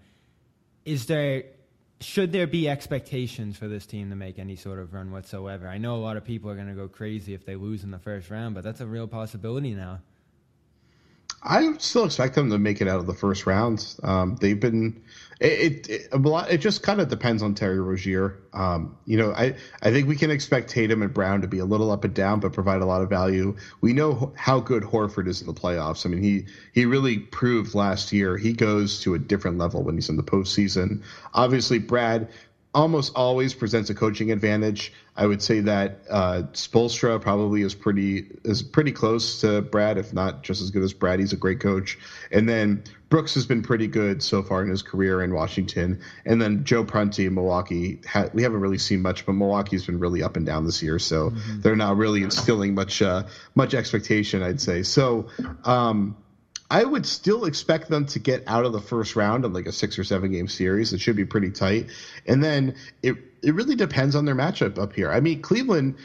is 0.85 1.05
there 1.05 1.43
should 1.99 2.31
there 2.31 2.47
be 2.47 2.69
expectations 2.69 3.57
for 3.57 3.67
this 3.67 3.85
team 3.85 4.11
to 4.11 4.15
make 4.15 4.37
any 4.37 4.55
sort 4.55 4.79
of 4.79 4.93
run 4.93 5.11
whatsoever? 5.11 5.67
I 5.67 5.79
know 5.79 5.95
a 5.95 5.97
lot 5.97 6.15
of 6.15 6.23
people 6.23 6.49
are 6.51 6.55
going 6.55 6.67
to 6.67 6.75
go 6.75 6.87
crazy 6.87 7.33
if 7.33 7.45
they 7.45 7.55
lose 7.55 7.83
in 7.83 7.91
the 7.91 7.97
first 7.97 8.29
round, 8.29 8.53
but 8.53 8.63
that's 8.63 8.81
a 8.81 8.85
real 8.85 9.07
possibility 9.07 9.73
now. 9.73 10.01
I 11.41 11.73
still 11.77 12.05
expect 12.05 12.35
them 12.35 12.49
to 12.49 12.57
make 12.57 12.81
it 12.81 12.87
out 12.87 12.99
of 12.99 13.07
the 13.07 13.13
first 13.13 13.45
round. 13.45 13.85
Um, 14.03 14.37
they've 14.39 14.59
been 14.59 15.03
it, 15.39 15.87
it, 15.87 16.07
a 16.11 16.17
lot. 16.17 16.49
It 16.51 16.57
just 16.59 16.81
kind 16.81 16.99
of 16.99 17.09
depends 17.09 17.43
on 17.43 17.53
Terry 17.53 17.79
Rozier. 17.79 18.39
Um, 18.53 18.97
you 19.05 19.17
know, 19.17 19.31
I 19.33 19.55
I 19.83 19.91
think 19.91 20.07
we 20.07 20.15
can 20.15 20.31
expect 20.31 20.69
Tatum 20.69 21.03
and 21.03 21.13
Brown 21.13 21.41
to 21.41 21.47
be 21.47 21.59
a 21.59 21.65
little 21.65 21.91
up 21.91 22.03
and 22.03 22.13
down, 22.13 22.39
but 22.39 22.53
provide 22.53 22.81
a 22.81 22.85
lot 22.85 23.03
of 23.03 23.09
value. 23.09 23.55
We 23.79 23.93
know 23.93 24.33
how 24.35 24.59
good 24.59 24.81
Horford 24.81 25.27
is 25.27 25.41
in 25.41 25.47
the 25.47 25.53
playoffs. 25.53 26.05
I 26.05 26.09
mean, 26.09 26.23
he 26.23 26.45
he 26.73 26.85
really 26.85 27.19
proved 27.19 27.75
last 27.75 28.11
year. 28.11 28.35
He 28.35 28.53
goes 28.53 28.99
to 29.01 29.13
a 29.13 29.19
different 29.19 29.59
level 29.59 29.83
when 29.83 29.95
he's 29.95 30.09
in 30.09 30.17
the 30.17 30.23
postseason. 30.23 31.03
Obviously, 31.35 31.77
Brad 31.77 32.29
almost 32.77 33.11
always 33.15 33.55
presents 33.55 33.89
a 33.89 33.95
coaching 33.95 34.31
advantage. 34.31 34.93
I 35.15 35.25
would 35.25 35.41
say 35.41 35.61
that 35.61 36.01
uh, 36.11 36.43
Spoelstra 36.53 37.19
probably 37.19 37.63
is 37.63 37.73
pretty 37.73 38.27
is 38.43 38.61
pretty 38.61 38.91
close 38.91 39.41
to 39.41 39.63
Brad, 39.63 39.97
if 39.97 40.13
not 40.13 40.43
just 40.43 40.61
as 40.61 40.69
good 40.69 40.83
as 40.83 40.93
Brad. 40.93 41.19
He's 41.19 41.33
a 41.33 41.37
great 41.37 41.59
coach, 41.59 41.97
and 42.31 42.47
then 42.47 42.83
Brooks 43.09 43.33
has 43.33 43.47
been 43.47 43.63
pretty 43.63 43.87
good 43.87 44.21
so 44.21 44.43
far 44.43 44.61
in 44.61 44.69
his 44.69 44.83
career 44.83 45.23
in 45.23 45.33
Washington, 45.33 46.01
and 46.23 46.39
then 46.39 46.65
Joe 46.65 46.83
Prunty 46.83 47.25
in 47.25 47.33
Milwaukee. 47.33 47.99
Ha- 48.07 48.29
we 48.35 48.43
haven't 48.43 48.59
really 48.59 48.77
seen 48.77 49.01
much, 49.01 49.25
but 49.25 49.33
Milwaukee's 49.33 49.87
been 49.87 49.97
really 49.97 50.21
up 50.21 50.37
and 50.37 50.45
down 50.45 50.63
this 50.63 50.83
year, 50.83 50.99
so 50.99 51.31
mm-hmm. 51.31 51.61
they're 51.61 51.75
not 51.75 51.97
really 51.97 52.21
instilling 52.21 52.75
much 52.75 53.01
uh, 53.01 53.23
much 53.55 53.73
expectation. 53.73 54.43
I'd 54.43 54.61
say 54.61 54.83
so. 54.83 55.29
Um, 55.65 56.15
I 56.69 56.83
would 56.83 57.05
still 57.05 57.45
expect 57.45 57.89
them 57.89 58.05
to 58.07 58.19
get 58.19 58.43
out 58.47 58.65
of 58.65 58.73
the 58.73 58.81
first 58.81 59.15
round 59.15 59.45
of 59.45 59.53
like 59.53 59.67
a 59.67 59.71
six 59.71 59.97
or 59.97 60.03
seven 60.03 60.31
game 60.31 60.47
series. 60.47 60.91
It 60.91 60.99
should 60.99 61.15
be 61.15 61.25
pretty 61.25 61.51
tight. 61.51 61.87
And 62.25 62.43
then 62.43 62.75
it 63.01 63.15
it 63.41 63.53
really 63.53 63.75
depends 63.75 64.15
on 64.15 64.25
their 64.25 64.35
matchup 64.35 64.77
up 64.77 64.93
here. 64.93 65.11
I 65.11 65.19
mean, 65.19 65.41
Cleveland, 65.41 65.95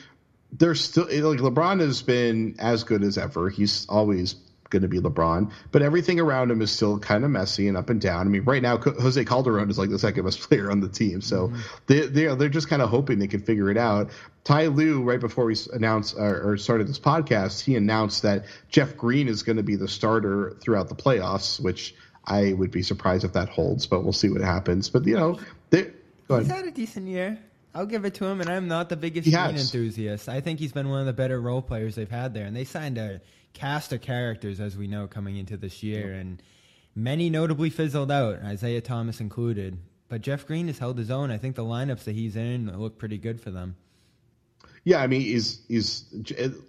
they're 0.52 0.74
still 0.74 1.04
like 1.04 1.40
LeBron 1.40 1.80
has 1.80 2.02
been 2.02 2.56
as 2.58 2.84
good 2.84 3.02
as 3.02 3.18
ever. 3.18 3.48
He's 3.50 3.86
always 3.88 4.36
going 4.72 4.82
to 4.82 4.88
be 4.88 4.98
LeBron, 4.98 5.52
but 5.70 5.82
everything 5.82 6.18
around 6.18 6.50
him 6.50 6.60
is 6.60 6.72
still 6.72 6.98
kind 6.98 7.24
of 7.24 7.30
messy 7.30 7.68
and 7.68 7.76
up 7.76 7.90
and 7.90 8.00
down. 8.00 8.26
I 8.26 8.30
mean, 8.30 8.42
right 8.42 8.62
now 8.62 8.78
Jose 8.78 9.24
Calderon 9.24 9.70
is 9.70 9.78
like 9.78 9.90
the 9.90 9.98
second 9.98 10.24
best 10.24 10.40
player 10.48 10.70
on 10.70 10.80
the 10.80 10.88
team, 10.88 11.20
so 11.20 11.48
mm-hmm. 11.48 11.60
they 11.86 12.06
they 12.06 12.34
they're 12.34 12.48
just 12.48 12.68
kind 12.68 12.82
of 12.82 12.90
hoping 12.90 13.20
they 13.20 13.28
can 13.28 13.42
figure 13.42 13.70
it 13.70 13.76
out. 13.76 14.10
Ty 14.44 14.66
Lue, 14.66 15.02
right 15.02 15.20
before 15.20 15.44
we 15.44 15.56
announced 15.72 16.16
uh, 16.18 16.22
or 16.22 16.56
started 16.56 16.88
this 16.88 16.98
podcast, 16.98 17.62
he 17.62 17.76
announced 17.76 18.22
that 18.22 18.46
Jeff 18.68 18.96
Green 18.96 19.28
is 19.28 19.44
going 19.44 19.58
to 19.58 19.62
be 19.62 19.76
the 19.76 19.86
starter 19.86 20.56
throughout 20.60 20.88
the 20.88 20.96
playoffs, 20.96 21.60
which 21.60 21.94
I 22.24 22.52
would 22.52 22.72
be 22.72 22.82
surprised 22.82 23.24
if 23.24 23.34
that 23.34 23.48
holds, 23.48 23.86
but 23.86 24.02
we'll 24.02 24.12
see 24.12 24.30
what 24.30 24.40
happens. 24.40 24.88
But 24.88 25.06
you 25.06 25.16
know, 25.16 25.38
they, 25.70 25.92
he's 26.28 26.48
had 26.48 26.66
a 26.66 26.72
decent 26.72 27.06
year. 27.06 27.38
I'll 27.74 27.86
give 27.86 28.04
it 28.04 28.14
to 28.14 28.26
him, 28.26 28.40
and 28.40 28.50
I'm 28.50 28.68
not 28.68 28.88
the 28.88 28.96
biggest 28.96 29.24
Green 29.24 29.56
enthusiast. 29.56 30.28
I 30.28 30.40
think 30.40 30.58
he's 30.58 30.72
been 30.72 30.88
one 30.90 31.00
of 31.00 31.06
the 31.06 31.12
better 31.12 31.40
role 31.40 31.62
players 31.62 31.94
they've 31.94 32.10
had 32.10 32.34
there, 32.34 32.44
and 32.44 32.54
they 32.54 32.64
signed 32.64 32.98
a 32.98 33.20
cast 33.54 33.92
of 33.92 34.00
characters, 34.02 34.60
as 34.60 34.76
we 34.76 34.86
know, 34.86 35.06
coming 35.06 35.36
into 35.36 35.56
this 35.56 35.82
year, 35.82 36.12
and 36.12 36.42
many 36.94 37.30
notably 37.30 37.70
fizzled 37.70 38.10
out, 38.10 38.42
Isaiah 38.42 38.80
Thomas 38.80 39.20
included. 39.20 39.78
But 40.08 40.20
Jeff 40.20 40.46
Green 40.46 40.66
has 40.66 40.78
held 40.78 40.98
his 40.98 41.10
own. 41.10 41.30
I 41.30 41.38
think 41.38 41.56
the 41.56 41.64
lineups 41.64 42.04
that 42.04 42.14
he's 42.14 42.36
in 42.36 42.78
look 42.78 42.98
pretty 42.98 43.16
good 43.16 43.40
for 43.40 43.50
them. 43.50 43.76
Yeah, 44.84 45.00
I 45.00 45.06
mean, 45.06 45.20
he's 45.20 45.60
he's 45.68 46.04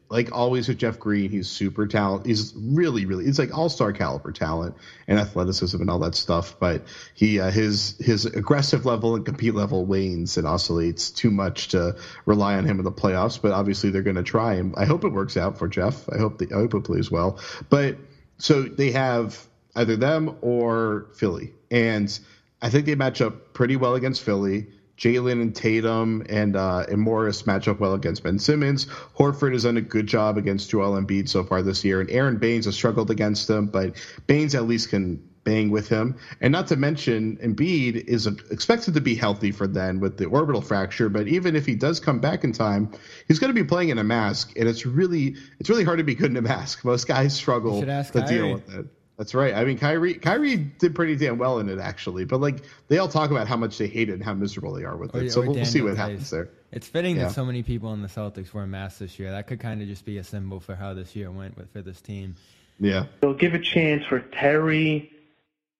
like 0.08 0.32
always 0.32 0.67
with 0.67 0.77
Jeff 0.77 0.99
Green. 0.99 1.32
He's 1.32 1.49
super 1.49 1.88
talented. 1.88 2.27
He's 2.27 2.53
really, 2.56 3.08
really. 3.08 3.25
It's 3.25 3.39
like 3.39 3.58
all 3.58 3.69
star 3.69 3.91
caliber 3.91 4.32
talent 4.32 4.75
and 5.08 5.17
athleticism 5.17 5.82
and 5.82 5.89
all 5.89 5.97
that 5.99 6.13
stuff. 6.13 6.60
But 6.60 6.84
he 7.15 7.39
uh, 7.39 7.49
his 7.49 7.97
his 7.99 8.25
aggressive 8.25 8.86
level 8.86 9.15
and 9.15 9.25
compete 9.25 9.56
level 9.56 9.84
wanes 9.86 10.38
and 10.38 10.45
oscillates 10.45 11.10
too 11.10 11.32
much 11.32 11.69
to 11.69 11.95
rely 12.27 12.56
on 12.56 12.65
him 12.65 12.77
in 12.77 12.86
the 12.86 12.91
playoffs. 12.91 13.41
But 13.41 13.51
obviously, 13.51 13.89
they're 13.89 14.03
going 14.03 14.15
to 14.15 14.23
try, 14.23 14.56
and 14.56 14.75
I 14.77 14.86
hope 14.86 15.03
it 15.06 15.10
works 15.10 15.36
out 15.36 15.58
for 15.58 15.67
Jeff. 15.67 16.08
I 16.08 16.19
hope 16.19 16.38
the, 16.38 16.53
I 16.53 16.60
hope 16.60 16.75
it 16.75 16.84
plays 16.84 17.10
well. 17.10 17.39
But 17.71 17.97
so 18.38 18.62
they 18.62 18.91
have 18.91 19.43
either 19.75 19.95
them 19.95 20.38
or 20.41 21.08
Philly, 21.15 21.53
and 21.71 22.19
I 22.62 22.69
think 22.69 22.86
they 22.86 22.93
match 22.93 23.21
up 23.21 23.53
pretty 23.53 23.75
well 23.75 23.95
against 23.95 24.21
Philly. 24.21 24.67
Jaylen 25.03 25.41
and 25.41 25.53
Tatum 25.53 26.23
and 26.29 26.55
uh, 26.55 26.85
and 26.87 27.01
Morris 27.01 27.45
match 27.45 27.67
up 27.67 27.81
well 27.81 27.93
against 27.93 28.23
Ben 28.23 28.39
Simmons. 28.39 28.85
Horford 28.85 29.51
has 29.51 29.63
done 29.63 29.75
a 29.75 29.81
good 29.81 30.07
job 30.07 30.37
against 30.37 30.69
Joel 30.69 30.99
Embiid 30.99 31.27
so 31.27 31.43
far 31.43 31.61
this 31.61 31.83
year, 31.83 31.99
and 31.99 32.09
Aron 32.09 32.37
Baynes 32.37 32.65
has 32.65 32.75
struggled 32.75 33.11
against 33.11 33.49
him, 33.49 33.67
but 33.67 33.97
Baynes 34.27 34.55
at 34.55 34.65
least 34.65 34.89
can 34.89 35.21
bang 35.43 35.71
with 35.71 35.89
him. 35.89 36.17
And 36.39 36.53
not 36.53 36.67
to 36.67 36.77
mention, 36.77 37.35
Embiid 37.43 38.05
is 38.07 38.27
expected 38.27 38.93
to 38.93 39.01
be 39.01 39.13
healthy 39.13 39.51
for 39.51 39.67
then 39.67 39.99
with 39.99 40.17
the 40.17 40.25
orbital 40.25 40.61
fracture. 40.61 41.09
But 41.09 41.27
even 41.27 41.57
if 41.57 41.65
he 41.65 41.75
does 41.75 41.99
come 41.99 42.19
back 42.19 42.45
in 42.45 42.53
time, 42.53 42.93
he's 43.27 43.39
going 43.39 43.53
to 43.53 43.61
be 43.61 43.67
playing 43.67 43.89
in 43.89 43.97
a 43.97 44.05
mask, 44.05 44.53
and 44.57 44.69
it's 44.69 44.85
really 44.85 45.35
it's 45.59 45.69
really 45.69 45.83
hard 45.83 45.97
to 45.97 46.05
be 46.05 46.15
good 46.15 46.31
in 46.31 46.37
a 46.37 46.41
mask. 46.41 46.85
Most 46.85 47.09
guys 47.09 47.35
struggle 47.35 47.81
to 47.81 48.21
Kyrie. 48.21 48.27
deal 48.27 48.53
with 48.53 48.73
it. 48.73 48.85
That's 49.23 49.33
right. 49.33 49.53
I 49.53 49.63
mean, 49.63 49.77
Kyrie 49.77 50.15
Kyrie 50.15 50.57
did 50.57 50.93
pretty 50.93 51.15
damn 51.15 51.38
well 51.38 51.59
in 51.59 51.69
it 51.69 51.79
actually, 51.79 52.25
but 52.25 52.41
like 52.41 52.65
they 52.89 52.97
all 52.97 53.07
talk 53.07 53.31
about 53.31 53.47
how 53.47 53.55
much 53.55 53.77
they 53.77 53.88
hate 53.88 54.09
it 54.09 54.15
and 54.15 54.21
how 54.21 54.33
miserable 54.33 54.73
they 54.73 54.83
are 54.83 54.97
with 54.97 55.15
oh, 55.15 55.19
it. 55.19 55.31
So 55.31 55.39
we'll, 55.39 55.53
we'll 55.53 55.63
see 55.63 55.79
what 55.79 55.95
happens 55.95 56.29
there. 56.29 56.49
It's 56.73 56.89
fitting 56.89 57.15
yeah. 57.15 57.27
that 57.27 57.31
so 57.31 57.45
many 57.45 57.63
people 57.63 57.93
in 57.93 58.01
the 58.01 58.09
Celtics 58.09 58.53
wore 58.53 58.67
masks 58.67 58.99
this 58.99 59.17
year. 59.17 59.31
That 59.31 59.47
could 59.47 59.62
kind 59.62 59.81
of 59.81 59.88
just 59.88 60.03
be 60.03 60.17
a 60.17 60.25
symbol 60.25 60.59
for 60.59 60.75
how 60.75 60.93
this 60.93 61.15
year 61.15 61.31
went 61.31 61.55
with, 61.55 61.71
for 61.71 61.81
this 61.81 62.01
team. 62.01 62.36
Yeah. 62.81 63.05
They'll 63.21 63.33
give 63.33 63.53
a 63.53 63.59
chance 63.59 64.03
for 64.09 64.19
Terry, 64.19 65.09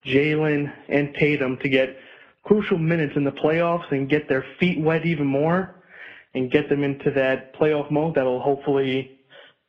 Jaylen, 0.06 0.74
and 0.88 1.14
Tatum 1.14 1.58
to 1.58 1.68
get 1.68 1.98
crucial 2.44 2.78
minutes 2.78 3.18
in 3.18 3.26
the 3.26 3.34
playoffs 3.34 3.92
and 3.92 4.08
get 4.08 4.30
their 4.30 4.46
feet 4.58 4.80
wet 4.80 5.06
even 5.06 5.28
more 5.28 5.84
and 6.34 6.50
get 6.50 6.70
them 6.70 6.82
into 6.82 7.12
that 7.12 7.54
playoff 7.54 7.92
mode 7.92 8.16
that'll 8.16 8.40
hopefully 8.40 9.13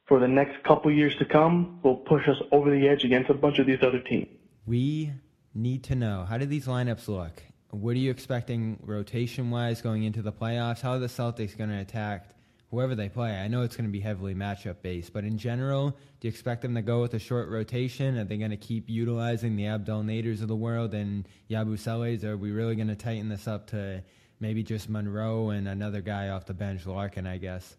for 0.06 0.20
the 0.20 0.28
next 0.28 0.62
couple 0.64 0.90
years 0.90 1.16
to 1.16 1.24
come 1.24 1.80
will 1.82 1.96
push 1.96 2.28
us 2.28 2.36
over 2.52 2.70
the 2.70 2.88
edge 2.88 3.04
against 3.04 3.30
a 3.30 3.34
bunch 3.34 3.58
of 3.58 3.66
these 3.66 3.82
other 3.82 4.00
teams. 4.00 4.28
We 4.66 5.12
need 5.54 5.84
to 5.84 5.94
know 5.94 6.26
how 6.28 6.38
do 6.38 6.46
these 6.46 6.66
lineups 6.66 7.08
look? 7.08 7.42
What 7.70 7.96
are 7.96 7.98
you 7.98 8.10
expecting 8.10 8.78
rotation 8.82 9.50
wise 9.50 9.80
going 9.82 10.04
into 10.04 10.22
the 10.22 10.32
playoffs? 10.32 10.80
How 10.80 10.92
are 10.92 10.98
the 10.98 11.06
Celtics 11.06 11.56
going 11.56 11.70
to 11.70 11.80
attack 11.80 12.30
whoever 12.70 12.94
they 12.94 13.08
play? 13.08 13.32
I 13.32 13.48
know 13.48 13.62
it's 13.62 13.76
going 13.76 13.88
to 13.88 13.92
be 13.92 14.00
heavily 14.00 14.34
matchup 14.34 14.76
based, 14.82 15.12
but 15.12 15.24
in 15.24 15.38
general, 15.38 15.90
do 15.90 16.28
you 16.28 16.28
expect 16.28 16.62
them 16.62 16.74
to 16.74 16.82
go 16.82 17.00
with 17.00 17.14
a 17.14 17.18
short 17.18 17.48
rotation? 17.48 18.18
Are 18.18 18.24
they 18.24 18.36
going 18.36 18.50
to 18.50 18.56
keep 18.56 18.88
utilizing 18.88 19.56
the 19.56 19.66
Abdel 19.66 20.02
Naders 20.02 20.42
of 20.42 20.48
the 20.48 20.56
world 20.56 20.94
and 20.94 21.26
Yabuseles? 21.50 22.22
Or 22.24 22.32
are 22.32 22.36
we 22.36 22.52
really 22.52 22.76
going 22.76 22.88
to 22.88 22.96
tighten 22.96 23.28
this 23.28 23.48
up 23.48 23.68
to 23.68 24.04
maybe 24.38 24.62
just 24.62 24.88
Monroe 24.88 25.50
and 25.50 25.66
another 25.66 26.00
guy 26.00 26.28
off 26.28 26.46
the 26.46 26.54
bench, 26.54 26.86
Larkin, 26.86 27.26
I 27.26 27.38
guess? 27.38 27.76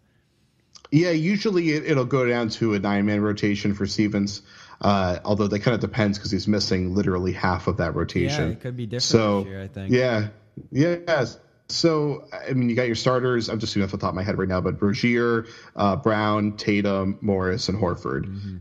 Yeah, 0.92 1.12
usually 1.12 1.72
it, 1.72 1.96
will 1.96 2.06
go 2.06 2.26
down 2.26 2.50
to 2.50 2.74
a 2.74 2.80
nine 2.80 3.06
man 3.06 3.22
rotation 3.22 3.74
for 3.74 3.86
Stevens. 3.86 4.42
Uh, 4.82 5.20
although 5.24 5.48
that 5.48 5.60
kind 5.60 5.74
of 5.74 5.82
depends 5.82 6.18
because 6.18 6.32
he's 6.32 6.48
missing 6.48 6.94
literally 6.94 7.32
half 7.32 7.68
of 7.68 7.78
that 7.78 7.96
rotation. 7.96 8.48
Yeah, 8.48 8.54
it 8.54 8.62
could 8.62 8.76
be 8.76 8.86
different 8.86 9.04
so, 9.04 9.46
year, 9.46 9.62
I 9.62 9.68
think. 9.68 9.92
Yeah, 9.92 10.28
yeah. 10.72 11.26
So 11.70 12.28
I 12.32 12.54
mean, 12.54 12.70
you 12.70 12.76
got 12.76 12.88
your 12.88 12.96
starters. 12.96 13.50
I'm 13.50 13.60
just 13.60 13.74
doing 13.74 13.84
off 13.84 13.92
the 13.92 13.98
top 13.98 14.10
of 14.10 14.16
my 14.16 14.24
head 14.24 14.38
right 14.38 14.48
now, 14.48 14.62
but 14.62 14.82
Rozier, 14.82 15.48
uh, 15.76 15.96
Brown, 15.96 16.58
Tatum, 16.58 17.18
Morris, 17.22 17.70
and 17.70 17.78
Horford. 17.78 18.26
Mm-hmm. 18.26 18.58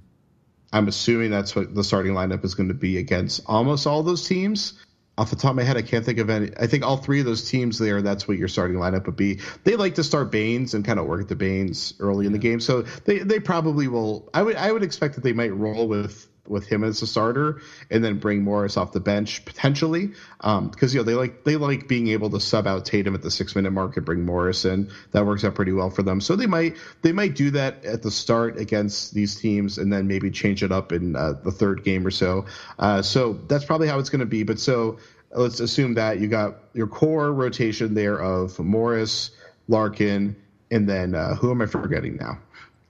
I'm 0.73 0.89
assuming 0.89 1.31
that's 1.31 1.55
what 1.55 1.75
the 1.75 1.85
starting 1.85 2.15
lineup 2.15 2.45
is 2.45 2.55
going 2.55 2.69
to 2.69 2.75
be 2.75 2.99
against 2.99 3.43
almost 3.47 3.87
all 3.87 4.03
those 4.03 4.27
teams 4.27 4.75
off 5.16 5.31
the 5.31 5.37
top 5.37 5.50
of 5.50 5.57
my 5.57 5.62
head, 5.62 5.77
I 5.77 5.83
can't 5.83 6.05
think 6.05 6.18
of 6.18 6.29
any. 6.29 6.50
I 6.59 6.66
think 6.66 6.85
all 6.85 6.96
three 6.96 7.20
of 7.20 7.27
those 7.27 7.48
teams 7.48 7.79
there, 7.79 8.03
that's 8.03 8.27
what 8.27 8.37
your 8.37 8.48
starting 8.48 8.77
lineup 8.77 9.07
would 9.07 9.16
be. 9.16 9.40
They 9.62 9.77
like 9.77 9.94
to 9.96 10.05
start 10.05 10.33
Baynes 10.33 10.74
and 10.74 10.85
kind 10.85 10.98
of 10.98 11.07
work 11.07 11.22
at 11.22 11.29
the 11.29 11.37
Baynes 11.37 11.94
early 12.00 12.27
in 12.27 12.33
the 12.33 12.38
game, 12.38 12.61
so 12.61 12.83
they 12.83 13.18
they 13.18 13.38
probably 13.38 13.87
will. 13.87 14.29
I 14.35 14.42
would 14.42 14.57
I 14.57 14.72
would 14.72 14.83
expect 14.83 15.14
that 15.14 15.22
they 15.22 15.33
might 15.33 15.55
roll 15.55 15.87
with 15.87 16.29
with 16.46 16.66
him 16.66 16.85
as 16.85 17.00
a 17.02 17.07
starter, 17.07 17.61
and 17.90 18.04
then 18.04 18.18
bring 18.18 18.42
Morris 18.42 18.76
off 18.76 18.92
the 18.92 19.00
bench 19.00 19.44
potentially, 19.44 20.12
because 20.38 20.94
you 20.94 21.00
know 21.00 21.04
they 21.04 21.14
like 21.14 21.44
they 21.44 21.57
like 21.57 21.88
being 21.88 22.09
able 22.09 22.30
to 22.30 22.40
sub 22.40 22.66
out 22.66 22.85
Tatum 22.85 23.14
at 23.14 23.22
the 23.22 23.30
six 23.30 23.57
minute 23.57 23.70
mark 23.70 23.96
and 23.96 24.04
bring 24.04 24.24
Morris 24.24 24.64
in. 24.64 24.90
That 25.12 25.26
works 25.26 25.44
out 25.44 25.54
pretty 25.54 25.72
well 25.72 25.90
for 25.90 26.02
them. 26.02 26.20
So 26.20 26.37
they 26.37 26.46
might 26.46 26.76
they 27.02 27.12
might 27.12 27.35
do 27.35 27.50
that 27.52 27.85
at 27.85 28.02
the 28.02 28.11
start 28.11 28.59
against 28.59 29.14
these 29.14 29.37
teams, 29.37 29.78
and 29.78 29.92
then 29.92 30.07
maybe 30.07 30.30
change 30.30 30.62
it 30.62 30.72
up 30.72 30.92
in 30.92 31.16
uh, 31.16 31.35
the 31.42 31.52
third 31.52 31.85
game 31.85 32.07
or 32.07 32.11
so. 32.11 32.46
Uh, 32.78 33.02
so 33.02 33.35
that's 33.48 33.64
probably 33.64 33.88
how 33.88 33.98
it's 33.98 34.11
going 34.11 34.20
to 34.20 34.26
be. 34.26 34.42
But 34.42 34.59
so 34.59 34.98
let's 35.30 35.61
assume 35.61 35.94
that 35.94 36.20
you 36.20 36.28
got 36.28 36.57
your 36.74 36.87
core 36.87 37.33
rotation 37.33 37.94
there 37.94 38.20
of 38.20 38.59
Morris, 38.59 39.30
Larkin, 39.68 40.37
and 40.70 40.88
then 40.88 41.14
uh, 41.14 41.35
who 41.35 41.50
am 41.50 41.62
I 41.62 41.66
forgetting 41.66 42.16
now? 42.16 42.38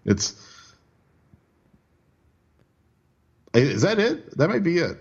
It's 0.04 0.34
is 3.54 3.82
that 3.82 3.98
it? 3.98 4.36
That 4.36 4.48
might 4.48 4.62
be 4.62 4.78
it. 4.78 4.98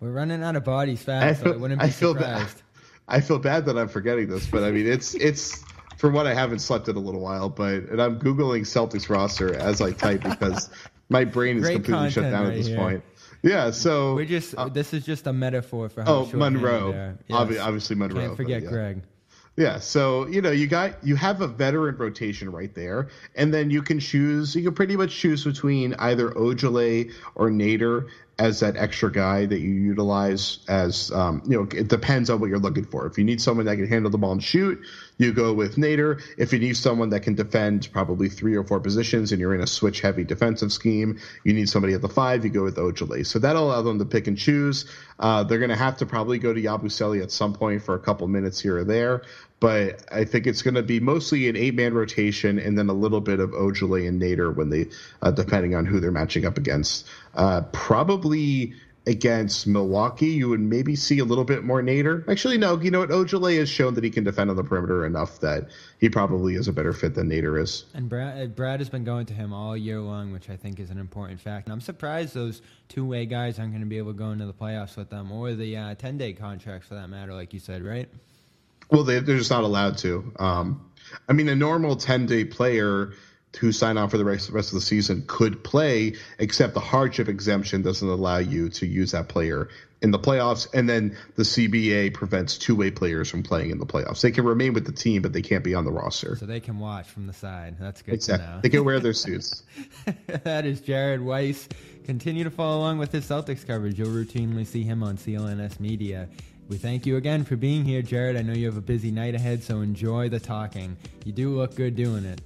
We're 0.00 0.10
running 0.12 0.42
out 0.42 0.56
of 0.56 0.64
bodies 0.64 1.02
fast, 1.02 1.24
I 1.24 1.32
so 1.34 1.44
feel, 1.44 1.52
I 1.54 1.56
wouldn't 1.56 1.80
be 1.80 1.86
I 1.86 1.90
feel 1.90 2.14
bad. 2.14 2.38
surprised. 2.48 2.62
I 3.08 3.20
feel 3.20 3.38
bad 3.38 3.66
that 3.66 3.78
I'm 3.78 3.88
forgetting 3.88 4.28
this, 4.28 4.46
but 4.46 4.62
I 4.64 4.70
mean 4.70 4.86
it's 4.86 5.14
it's 5.14 5.64
for 5.96 6.10
what 6.10 6.26
I 6.26 6.34
haven't 6.34 6.58
slept 6.58 6.88
in 6.88 6.96
a 6.96 7.00
little 7.00 7.20
while, 7.20 7.48
but 7.48 7.84
and 7.84 8.02
I'm 8.02 8.18
googling 8.18 8.62
Celtics 8.62 9.08
roster 9.08 9.54
as 9.56 9.80
I 9.80 9.92
type 9.92 10.22
because 10.22 10.68
my 11.08 11.24
brain 11.24 11.56
is 11.56 11.62
Great 11.62 11.74
completely 11.76 12.10
shut 12.10 12.24
down 12.24 12.44
right 12.44 12.50
at 12.50 12.54
this 12.56 12.66
here. 12.66 12.76
point. 12.76 13.04
Yeah, 13.42 13.70
so 13.70 14.14
We're 14.16 14.40
so 14.40 14.58
uh, 14.58 14.64
just 14.64 14.74
this 14.74 14.92
is 14.92 15.06
just 15.06 15.26
a 15.26 15.32
metaphor 15.32 15.88
for 15.88 16.02
how 16.02 16.14
oh 16.14 16.30
Monroe, 16.34 17.14
Yes. 17.28 17.58
obviously 17.60 17.96
Monroe. 17.96 18.20
Can't 18.20 18.36
forget 18.36 18.62
yeah. 18.62 18.68
Greg. 18.70 19.02
Yeah, 19.56 19.78
so 19.78 20.26
you 20.26 20.42
know 20.42 20.50
you 20.50 20.66
got 20.66 21.02
you 21.02 21.16
have 21.16 21.40
a 21.40 21.46
veteran 21.46 21.96
rotation 21.96 22.52
right 22.52 22.74
there, 22.74 23.08
and 23.34 23.54
then 23.54 23.70
you 23.70 23.80
can 23.80 23.98
choose. 23.98 24.54
You 24.54 24.62
can 24.62 24.74
pretty 24.74 24.96
much 24.96 25.16
choose 25.16 25.44
between 25.44 25.94
either 25.94 26.30
Ojeleye 26.32 27.10
or 27.36 27.48
Nader 27.48 28.06
as 28.38 28.60
that 28.60 28.76
extra 28.76 29.10
guy 29.10 29.46
that 29.46 29.60
you 29.60 29.70
utilize 29.70 30.58
as 30.68 31.10
um, 31.10 31.42
you 31.46 31.56
know. 31.56 31.68
It 31.74 31.88
depends 31.88 32.28
on 32.28 32.38
what 32.38 32.50
you're 32.50 32.58
looking 32.58 32.84
for. 32.84 33.06
If 33.06 33.16
you 33.16 33.24
need 33.24 33.40
someone 33.40 33.64
that 33.66 33.76
can 33.76 33.88
handle 33.88 34.10
the 34.10 34.18
ball 34.18 34.32
and 34.32 34.42
shoot, 34.42 34.80
you 35.16 35.32
go 35.32 35.54
with 35.54 35.76
Nader. 35.76 36.20
If 36.36 36.52
you 36.52 36.58
need 36.58 36.76
someone 36.76 37.10
that 37.10 37.20
can 37.20 37.34
defend 37.34 37.90
probably 37.92 38.28
three 38.28 38.54
or 38.56 38.64
four 38.64 38.80
positions, 38.80 39.32
and 39.32 39.40
you're 39.40 39.54
in 39.54 39.62
a 39.62 39.66
switch 39.66 40.02
heavy 40.02 40.24
defensive 40.24 40.70
scheme, 40.70 41.18
you 41.44 41.54
need 41.54 41.70
somebody 41.70 41.94
at 41.94 42.02
the 42.02 42.08
five. 42.10 42.44
You 42.44 42.50
go 42.50 42.64
with 42.64 42.76
Ojeleye. 42.76 43.26
So 43.26 43.38
that'll 43.38 43.68
allow 43.68 43.82
them 43.82 43.98
to 44.00 44.04
pick 44.04 44.26
and 44.26 44.36
choose. 44.36 44.84
Uh, 45.18 45.44
they're 45.44 45.58
going 45.58 45.70
to 45.70 45.76
have 45.76 45.96
to 45.98 46.06
probably 46.06 46.38
go 46.38 46.52
to 46.52 46.60
Yabusele 46.60 47.22
at 47.22 47.30
some 47.30 47.54
point 47.54 47.82
for 47.82 47.94
a 47.94 48.00
couple 48.00 48.28
minutes 48.28 48.60
here 48.60 48.76
or 48.78 48.84
there 48.84 49.22
but 49.60 50.02
I 50.12 50.24
think 50.24 50.46
it's 50.46 50.62
going 50.62 50.74
to 50.74 50.82
be 50.82 51.00
mostly 51.00 51.48
an 51.48 51.56
eight 51.56 51.74
man 51.74 51.94
rotation 51.94 52.58
and 52.58 52.76
then 52.76 52.88
a 52.88 52.94
little 52.94 53.20
bit 53.20 53.40
of 53.40 53.50
Ojeleye 53.50 54.06
and 54.06 54.20
Nader 54.20 54.54
when 54.54 54.70
they, 54.70 54.86
uh, 55.22 55.30
depending 55.30 55.74
on 55.74 55.86
who 55.86 56.00
they're 56.00 56.12
matching 56.12 56.44
up 56.44 56.58
against. 56.58 57.06
Uh, 57.34 57.62
probably 57.72 58.74
against 59.06 59.68
Milwaukee, 59.68 60.26
you 60.26 60.48
would 60.48 60.60
maybe 60.60 60.96
see 60.96 61.20
a 61.20 61.24
little 61.24 61.44
bit 61.44 61.62
more 61.62 61.80
Nader. 61.80 62.28
Actually, 62.28 62.58
no, 62.58 62.78
you 62.80 62.90
know 62.90 62.98
what? 62.98 63.10
Ojeleye 63.10 63.58
has 63.58 63.68
shown 63.68 63.94
that 63.94 64.02
he 64.02 64.10
can 64.10 64.24
defend 64.24 64.50
on 64.50 64.56
the 64.56 64.64
perimeter 64.64 65.06
enough 65.06 65.40
that 65.40 65.68
he 66.00 66.08
probably 66.08 66.56
is 66.56 66.66
a 66.66 66.72
better 66.72 66.92
fit 66.92 67.14
than 67.14 67.30
Nader 67.30 67.62
is. 67.62 67.84
And 67.94 68.08
Brad, 68.08 68.42
uh, 68.42 68.46
Brad 68.46 68.80
has 68.80 68.88
been 68.88 69.04
going 69.04 69.26
to 69.26 69.34
him 69.34 69.52
all 69.52 69.76
year 69.76 70.00
long, 70.00 70.32
which 70.32 70.50
I 70.50 70.56
think 70.56 70.80
is 70.80 70.90
an 70.90 70.98
important 70.98 71.40
fact. 71.40 71.66
And 71.66 71.72
I'm 71.72 71.80
surprised 71.80 72.34
those 72.34 72.62
two 72.88 73.06
way 73.06 73.26
guys 73.26 73.58
aren't 73.58 73.70
going 73.70 73.82
to 73.82 73.88
be 73.88 73.98
able 73.98 74.12
to 74.12 74.18
go 74.18 74.32
into 74.32 74.46
the 74.46 74.54
playoffs 74.54 74.96
with 74.96 75.08
them, 75.08 75.30
or 75.30 75.54
the 75.54 75.94
10 75.96 76.18
day 76.18 76.32
contracts 76.32 76.88
for 76.88 76.94
that 76.94 77.08
matter, 77.08 77.32
like 77.32 77.54
you 77.54 77.60
said, 77.60 77.82
right? 77.84 78.08
Well, 78.90 79.04
they, 79.04 79.20
they're 79.20 79.38
just 79.38 79.50
not 79.50 79.64
allowed 79.64 79.98
to. 79.98 80.32
Um, 80.38 80.90
I 81.28 81.32
mean, 81.32 81.48
a 81.48 81.56
normal 81.56 81.96
10 81.96 82.26
day 82.26 82.44
player 82.44 83.12
who 83.58 83.72
signed 83.72 83.98
on 83.98 84.10
for 84.10 84.18
the 84.18 84.24
rest, 84.24 84.50
rest 84.50 84.68
of 84.68 84.74
the 84.74 84.80
season 84.80 85.24
could 85.26 85.64
play, 85.64 86.14
except 86.38 86.74
the 86.74 86.80
hardship 86.80 87.28
exemption 87.28 87.82
doesn't 87.82 88.08
allow 88.08 88.36
you 88.36 88.68
to 88.68 88.86
use 88.86 89.12
that 89.12 89.28
player 89.28 89.68
in 90.02 90.10
the 90.10 90.18
playoffs. 90.18 90.68
And 90.74 90.88
then 90.88 91.16
the 91.36 91.42
CBA 91.42 92.12
prevents 92.12 92.58
two 92.58 92.76
way 92.76 92.90
players 92.90 93.30
from 93.30 93.42
playing 93.42 93.70
in 93.70 93.78
the 93.78 93.86
playoffs. 93.86 94.20
They 94.20 94.30
can 94.30 94.44
remain 94.44 94.74
with 94.74 94.84
the 94.84 94.92
team, 94.92 95.22
but 95.22 95.32
they 95.32 95.40
can't 95.40 95.64
be 95.64 95.74
on 95.74 95.84
the 95.84 95.90
roster. 95.92 96.36
So 96.36 96.44
they 96.44 96.60
can 96.60 96.78
watch 96.78 97.08
from 97.08 97.26
the 97.26 97.32
side. 97.32 97.76
That's 97.80 98.02
good 98.02 98.14
Exactly. 98.14 98.46
to 98.46 98.52
know. 98.56 98.60
They 98.60 98.68
can 98.68 98.84
wear 98.84 99.00
their 99.00 99.14
suits. 99.14 99.62
that 100.26 100.66
is 100.66 100.82
Jared 100.82 101.22
Weiss. 101.22 101.66
Continue 102.04 102.44
to 102.44 102.50
follow 102.50 102.78
along 102.78 102.98
with 102.98 103.10
his 103.10 103.26
Celtics 103.26 103.66
coverage. 103.66 103.98
You'll 103.98 104.08
routinely 104.08 104.66
see 104.66 104.82
him 104.82 105.02
on 105.02 105.16
CLNS 105.16 105.80
Media. 105.80 106.28
We 106.68 106.78
thank 106.78 107.06
you 107.06 107.16
again 107.16 107.44
for 107.44 107.54
being 107.54 107.84
here, 107.84 108.02
Jared. 108.02 108.36
I 108.36 108.42
know 108.42 108.52
you 108.52 108.66
have 108.66 108.76
a 108.76 108.80
busy 108.80 109.12
night 109.12 109.36
ahead, 109.36 109.62
so 109.62 109.82
enjoy 109.82 110.28
the 110.28 110.40
talking. 110.40 110.96
You 111.24 111.32
do 111.32 111.54
look 111.54 111.76
good 111.76 111.94
doing 111.94 112.24
it. 112.24 112.40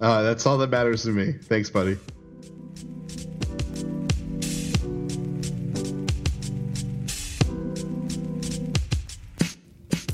Uh, 0.00 0.22
that's 0.22 0.44
all 0.44 0.58
that 0.58 0.70
matters 0.70 1.04
to 1.04 1.10
me. 1.10 1.32
Thanks, 1.32 1.70
buddy. 1.70 1.96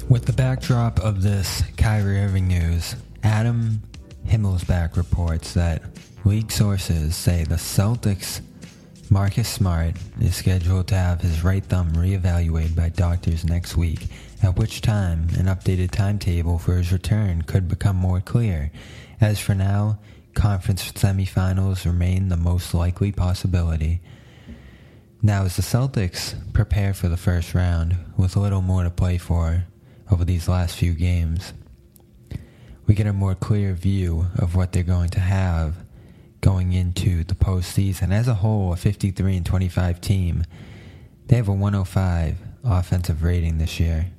With 0.08 0.26
the 0.26 0.34
backdrop 0.36 1.00
of 1.00 1.22
this 1.22 1.62
Kyrie 1.78 2.20
Irving 2.20 2.48
news, 2.48 2.94
Adam 3.22 3.80
Himmelsbach 4.26 4.96
reports 4.96 5.54
that 5.54 5.82
league 6.26 6.52
sources 6.52 7.16
say 7.16 7.44
the 7.44 7.54
Celtics' 7.54 8.42
Marcus 9.08 9.48
Smart 9.48 9.94
is 10.20 10.34
scheduled 10.34 10.88
to 10.88 10.96
have 10.96 11.20
his 11.20 11.44
right 11.44 11.62
thumb 11.64 11.92
reevaluated 11.92 12.74
by 12.74 12.88
doctors 12.88 13.44
next 13.44 13.76
week, 13.76 14.08
at 14.42 14.56
which 14.56 14.80
time 14.80 15.28
an 15.38 15.46
updated 15.46 15.92
timetable 15.92 16.58
for 16.58 16.74
his 16.74 16.90
return 16.90 17.42
could 17.42 17.68
become 17.68 17.94
more 17.94 18.20
clear. 18.20 18.72
As 19.20 19.38
for 19.38 19.54
now, 19.54 20.00
conference 20.34 20.90
semifinals 20.92 21.84
remain 21.84 22.28
the 22.28 22.36
most 22.36 22.74
likely 22.74 23.12
possibility. 23.12 24.00
Now, 25.22 25.44
as 25.44 25.54
the 25.54 25.62
Celtics 25.62 26.34
prepare 26.52 26.92
for 26.92 27.08
the 27.08 27.16
first 27.16 27.54
round, 27.54 27.96
with 28.16 28.36
little 28.36 28.60
more 28.60 28.82
to 28.82 28.90
play 28.90 29.18
for 29.18 29.66
over 30.10 30.24
these 30.24 30.48
last 30.48 30.76
few 30.76 30.94
games, 30.94 31.52
we 32.86 32.94
get 32.94 33.06
a 33.06 33.12
more 33.12 33.36
clear 33.36 33.72
view 33.72 34.26
of 34.36 34.56
what 34.56 34.72
they're 34.72 34.82
going 34.82 35.10
to 35.10 35.20
have 35.20 35.76
going 36.46 36.72
into 36.72 37.24
the 37.24 37.34
postseason. 37.34 38.12
As 38.12 38.28
a 38.28 38.34
whole, 38.34 38.72
a 38.72 38.76
53 38.76 39.38
and 39.38 39.44
25 39.44 40.00
team, 40.00 40.44
they 41.26 41.34
have 41.34 41.48
a 41.48 41.52
105 41.52 42.36
offensive 42.62 43.24
rating 43.24 43.58
this 43.58 43.80
year 43.80 44.12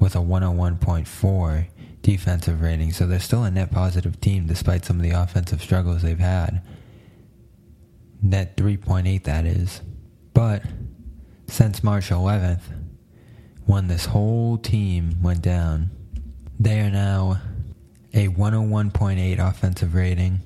with 0.00 0.16
a 0.16 0.18
101.4 0.18 1.68
defensive 2.02 2.60
rating. 2.60 2.90
So 2.90 3.06
they're 3.06 3.20
still 3.20 3.44
a 3.44 3.50
net 3.52 3.70
positive 3.70 4.20
team 4.20 4.48
despite 4.48 4.84
some 4.84 4.96
of 4.96 5.04
the 5.04 5.12
offensive 5.12 5.62
struggles 5.62 6.02
they've 6.02 6.18
had. 6.18 6.62
Net 8.20 8.56
3.8, 8.56 9.22
that 9.22 9.46
is. 9.46 9.82
But 10.34 10.64
since 11.46 11.84
March 11.84 12.08
11th, 12.08 12.62
when 13.66 13.86
this 13.86 14.06
whole 14.06 14.58
team 14.58 15.22
went 15.22 15.42
down, 15.42 15.92
they 16.58 16.80
are 16.80 16.90
now 16.90 17.40
a 18.12 18.26
101.8 18.26 19.38
offensive 19.38 19.94
rating 19.94 20.40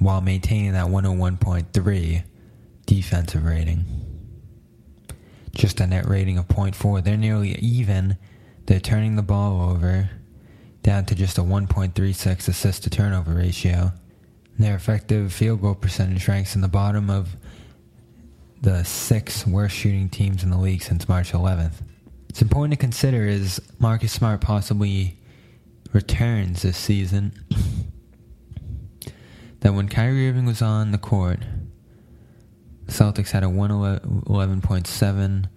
while 0.00 0.20
maintaining 0.20 0.72
that 0.72 0.86
101.3 0.86 2.24
defensive 2.86 3.44
rating. 3.44 3.84
Just 5.54 5.78
a 5.80 5.86
net 5.86 6.06
rating 6.06 6.38
of 6.38 6.48
0.4. 6.48 7.04
They're 7.04 7.16
nearly 7.16 7.50
even. 7.56 8.16
They're 8.66 8.80
turning 8.80 9.16
the 9.16 9.22
ball 9.22 9.70
over 9.70 10.10
down 10.82 11.04
to 11.04 11.14
just 11.14 11.38
a 11.38 11.42
1.36 11.42 12.48
assist 12.48 12.82
to 12.84 12.90
turnover 12.90 13.34
ratio. 13.34 13.92
Their 14.58 14.74
effective 14.74 15.32
field 15.32 15.60
goal 15.60 15.74
percentage 15.74 16.26
ranks 16.26 16.54
in 16.54 16.62
the 16.62 16.68
bottom 16.68 17.10
of 17.10 17.36
the 18.62 18.82
six 18.84 19.46
worst 19.46 19.76
shooting 19.76 20.08
teams 20.08 20.42
in 20.42 20.50
the 20.50 20.58
league 20.58 20.82
since 20.82 21.08
March 21.08 21.32
11th. 21.32 21.82
It's 22.28 22.42
important 22.42 22.72
to 22.72 22.76
consider 22.78 23.26
is 23.26 23.60
Marcus 23.78 24.12
Smart 24.12 24.40
possibly 24.40 25.18
returns 25.92 26.62
this 26.62 26.76
season. 26.76 27.32
That 29.60 29.74
when 29.74 29.88
Kyrie 29.88 30.28
Irving 30.28 30.46
was 30.46 30.62
on 30.62 30.90
the 30.90 30.98
court, 30.98 31.40
the 32.86 32.92
Celtics 32.92 33.30
had 33.30 33.44
a 33.44 33.46
111.7 33.46 35.48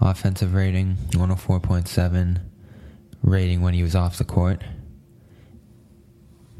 offensive 0.00 0.54
rating, 0.54 0.96
104.7 1.10 2.40
rating 3.22 3.60
when 3.60 3.74
he 3.74 3.82
was 3.82 3.94
off 3.94 4.18
the 4.18 4.24
court. 4.24 4.62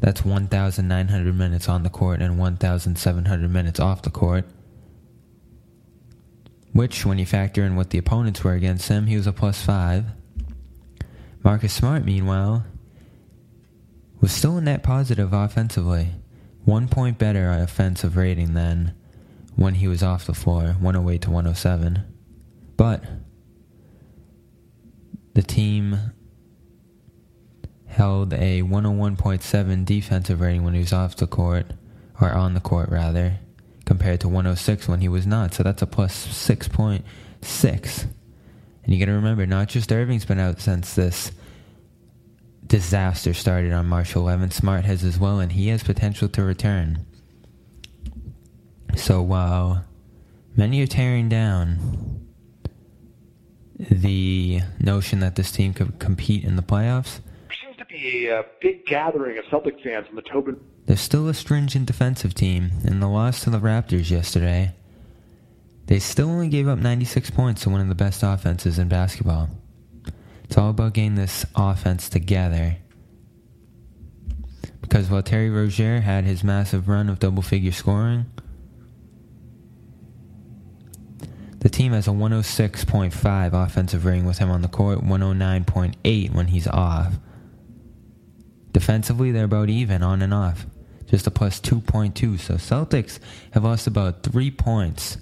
That's 0.01 0.25
1,900 0.25 1.35
minutes 1.35 1.69
on 1.69 1.83
the 1.83 1.91
court 1.91 2.21
and 2.21 2.39
1,700 2.39 3.51
minutes 3.51 3.81
off 3.81 4.03
the 4.03 4.11
court. 4.11 4.45
Which, 6.73 7.05
when 7.05 7.19
you 7.19 7.27
factor 7.27 7.65
in 7.65 7.77
what 7.77 7.91
the 7.91 7.99
opponents 7.99 8.43
were 8.43 8.55
against 8.55 8.89
him, 8.89 9.07
he 9.07 9.17
was 9.17 9.27
a 9.27 9.33
plus 9.33 9.63
five. 9.63 10.07
Marcus 11.45 11.73
Smart, 11.73 12.05
meanwhile, 12.05 12.65
was 14.21 14.33
still 14.33 14.57
a 14.57 14.61
net 14.61 14.83
positive 14.83 15.33
offensively. 15.33 16.09
One 16.65 16.89
point 16.89 17.19
better 17.19 17.51
offensive 17.51 18.17
rating 18.17 18.55
than 18.55 18.95
when 19.57 19.75
he 19.75 19.89
was 19.89 20.03
off 20.03 20.27
the 20.27 20.35
floor, 20.35 20.77
108 20.81 21.23
to 21.23 21.31
107. 21.31 22.05
But 22.77 23.05
the 25.35 25.43
team 25.43 26.13
held 27.87 28.33
a 28.33 28.63
101.7 28.63 29.85
defensive 29.85 30.41
rating 30.41 30.65
when 30.65 30.75
he 30.75 30.81
was 30.81 30.93
off 30.93 31.17
the 31.17 31.27
court, 31.27 31.67
or 32.21 32.33
on 32.33 32.55
the 32.55 32.61
court 32.61 32.89
rather, 32.89 33.39
compared 33.85 34.21
to 34.21 34.29
106 34.29 34.89
when 34.89 35.01
he 35.01 35.09
was 35.09 35.27
not. 35.27 35.53
So 35.53 35.63
that's 35.63 35.83
a 35.83 35.87
plus 35.87 36.27
6.6. 36.27 38.07
And 38.85 38.95
you 38.95 38.99
got 38.99 39.07
to 39.07 39.17
remember, 39.17 39.47
not 39.47 39.69
just 39.69 39.93
Irving's 39.93 40.25
been 40.25 40.41
out 40.41 40.61
since 40.61 40.95
this 40.95 41.33
disaster 42.73 43.35
started 43.35 43.71
on 43.71 43.87
March 43.87 44.15
11th. 44.15 44.55
Smart 44.55 44.87
has 44.87 45.05
as 45.05 45.19
well, 45.19 45.41
and 45.41 45.53
he 45.53 45.69
has 45.69 45.83
potential 45.83 46.27
to 46.31 46.43
return. 46.43 47.05
So 48.97 49.21
while 49.21 49.85
many 50.57 50.81
are 50.81 50.87
tearing 50.87 51.29
down 51.29 52.27
the 53.79 54.61
notion 54.81 55.21
that 55.21 55.37
this 55.37 55.53
team 55.53 55.75
could 55.75 55.99
compete 55.99 56.45
in 56.45 56.57
the 56.57 56.63
playoffs, 56.63 57.21
There 57.49 57.57
seems 57.63 57.77
to 57.77 57.85
be 57.85 58.29
a 58.29 58.43
big 58.63 58.87
gathering 58.87 59.37
of 59.37 59.45
Celtic 59.51 59.79
fans 59.83 60.07
in 60.09 60.17
the 60.17 60.23
Tobin. 60.23 60.59
they're 60.87 60.97
still 60.97 61.29
a 61.29 61.35
stringent 61.35 61.85
defensive 61.85 62.33
team. 62.33 62.71
In 62.85 63.01
the 63.01 63.09
loss 63.09 63.45
to 63.45 63.51
the 63.51 63.61
Raptors 63.61 64.11
yesterday, 64.11 64.75
they 65.89 65.99
still 65.99 66.31
only 66.31 66.49
gave 66.49 66.69
up 66.69 66.79
96 66.79 67.33
points 67.33 67.65
to 67.65 67.71
one 67.71 67.83
of 67.83 67.89
the 67.89 67.95
best 67.95 68.23
offenses 68.23 68.79
in 68.79 68.89
basketball. 68.89 69.51
It's 70.53 70.59
all 70.59 70.69
about 70.69 70.93
getting 70.93 71.15
this 71.15 71.47
offense 71.57 72.11
together. 72.11 72.77
Because 74.83 75.09
while 75.09 75.23
Terry 75.23 75.49
Rozier 75.49 76.01
had 76.01 76.25
his 76.25 76.45
massive 76.45 76.89
run 76.89 77.09
of 77.09 77.19
double 77.19 77.41
figure 77.41 77.73
scoring, 77.73 78.27
the 81.61 81.71
team 81.71 81.93
has 81.93 82.07
a 82.07 82.11
106.5 82.11 83.53
offensive 83.55 84.05
rating 84.05 84.27
with 84.27 84.37
him 84.37 84.51
on 84.51 84.61
the 84.61 84.69
court, 84.69 84.99
109.8 85.03 86.35
when 86.35 86.49
he's 86.49 86.69
off. 86.69 87.15
Defensively, 88.73 89.33
they're 89.33 89.47
about 89.47 89.71
even 89.71 90.03
on 90.03 90.21
and 90.21 90.35
off, 90.35 90.67
just 91.07 91.27
a 91.27 91.31
plus 91.31 91.61
2.2. 91.61 92.39
So 92.39 92.57
Celtics 92.57 93.19
have 93.53 93.65
lost 93.65 93.87
about 93.87 94.23
three 94.23 94.51
points 94.51 95.17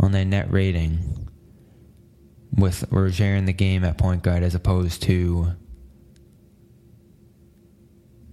on 0.00 0.12
their 0.12 0.24
net 0.24 0.50
rating 0.50 1.21
with 2.56 2.84
Rozier 2.90 3.34
in 3.34 3.46
the 3.46 3.52
game 3.52 3.84
at 3.84 3.98
point 3.98 4.22
guard 4.22 4.42
as 4.42 4.54
opposed 4.54 5.02
to 5.02 5.52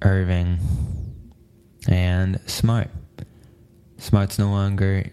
Irving 0.02 0.60
and 1.88 2.40
Smart. 2.50 2.90
Smart's 3.98 4.40
no 4.40 4.50
longer, 4.50 5.12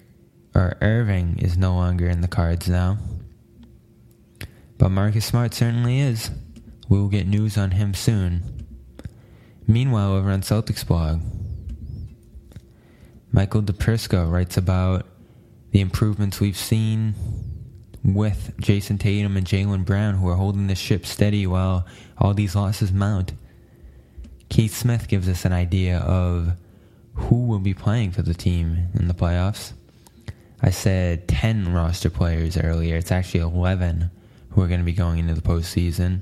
or 0.54 0.76
Irving 0.80 1.38
is 1.38 1.56
no 1.56 1.74
longer 1.74 2.08
in 2.08 2.20
the 2.20 2.28
cards 2.28 2.68
now. 2.68 2.98
But 4.78 4.90
Marcus 4.90 5.24
Smart 5.24 5.54
certainly 5.54 6.00
is. 6.00 6.30
We 6.88 6.98
will 6.98 7.08
get 7.08 7.26
news 7.26 7.56
on 7.56 7.72
him 7.72 7.94
soon. 7.94 8.66
Meanwhile, 9.66 10.12
over 10.12 10.30
on 10.30 10.42
Celtics 10.42 10.86
blog, 10.86 11.20
Michael 13.32 13.62
DePrisco 13.62 14.30
writes 14.30 14.56
about 14.56 15.06
the 15.72 15.80
improvements 15.80 16.38
we've 16.38 16.56
seen 16.56 17.14
with 18.06 18.54
Jayson 18.60 18.98
Tatum 18.98 19.36
and 19.36 19.46
Jaylen 19.46 19.84
Brown, 19.84 20.14
who 20.14 20.28
are 20.28 20.36
holding 20.36 20.68
the 20.68 20.74
ship 20.74 21.04
steady 21.04 21.46
while 21.46 21.86
all 22.18 22.34
these 22.34 22.54
losses 22.54 22.92
mount. 22.92 23.32
Keith 24.48 24.74
Smith 24.74 25.08
gives 25.08 25.28
us 25.28 25.44
an 25.44 25.52
idea 25.52 25.98
of 25.98 26.52
who 27.14 27.46
will 27.46 27.58
be 27.58 27.74
playing 27.74 28.12
for 28.12 28.22
the 28.22 28.34
team 28.34 28.88
in 28.94 29.08
the 29.08 29.14
playoffs. 29.14 29.72
I 30.62 30.70
said 30.70 31.26
10 31.28 31.72
roster 31.72 32.10
players 32.10 32.56
earlier. 32.56 32.96
It's 32.96 33.12
actually 33.12 33.40
11 33.40 34.10
who 34.50 34.62
are 34.62 34.68
going 34.68 34.80
to 34.80 34.86
be 34.86 34.92
going 34.92 35.18
into 35.18 35.34
the 35.34 35.40
postseason. 35.40 36.20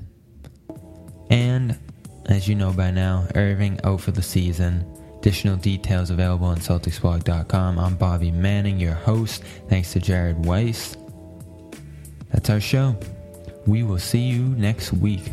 And 1.29 1.77
as 2.25 2.47
you 2.47 2.55
know 2.55 2.73
by 2.73 2.91
now, 2.91 3.27
Irving 3.35 3.79
out 3.83 4.01
for 4.01 4.11
the 4.11 4.21
season. 4.21 4.85
Additional 5.19 5.55
details 5.55 6.09
available 6.09 6.47
on 6.47 6.57
CelticsBlog.com. 6.57 7.79
I'm 7.79 7.95
Bobby 7.95 8.31
Manning, 8.31 8.79
your 8.79 8.93
host. 8.93 9.43
Thanks 9.69 9.93
to 9.93 9.99
Jared 9.99 10.45
Weiss. 10.45 10.97
That's 12.35 12.49
our 12.49 12.59
show. 12.59 12.97
We 13.65 13.83
will 13.83 13.97
see 13.97 14.19
you 14.19 14.41
next 14.41 14.91
week. 14.91 15.23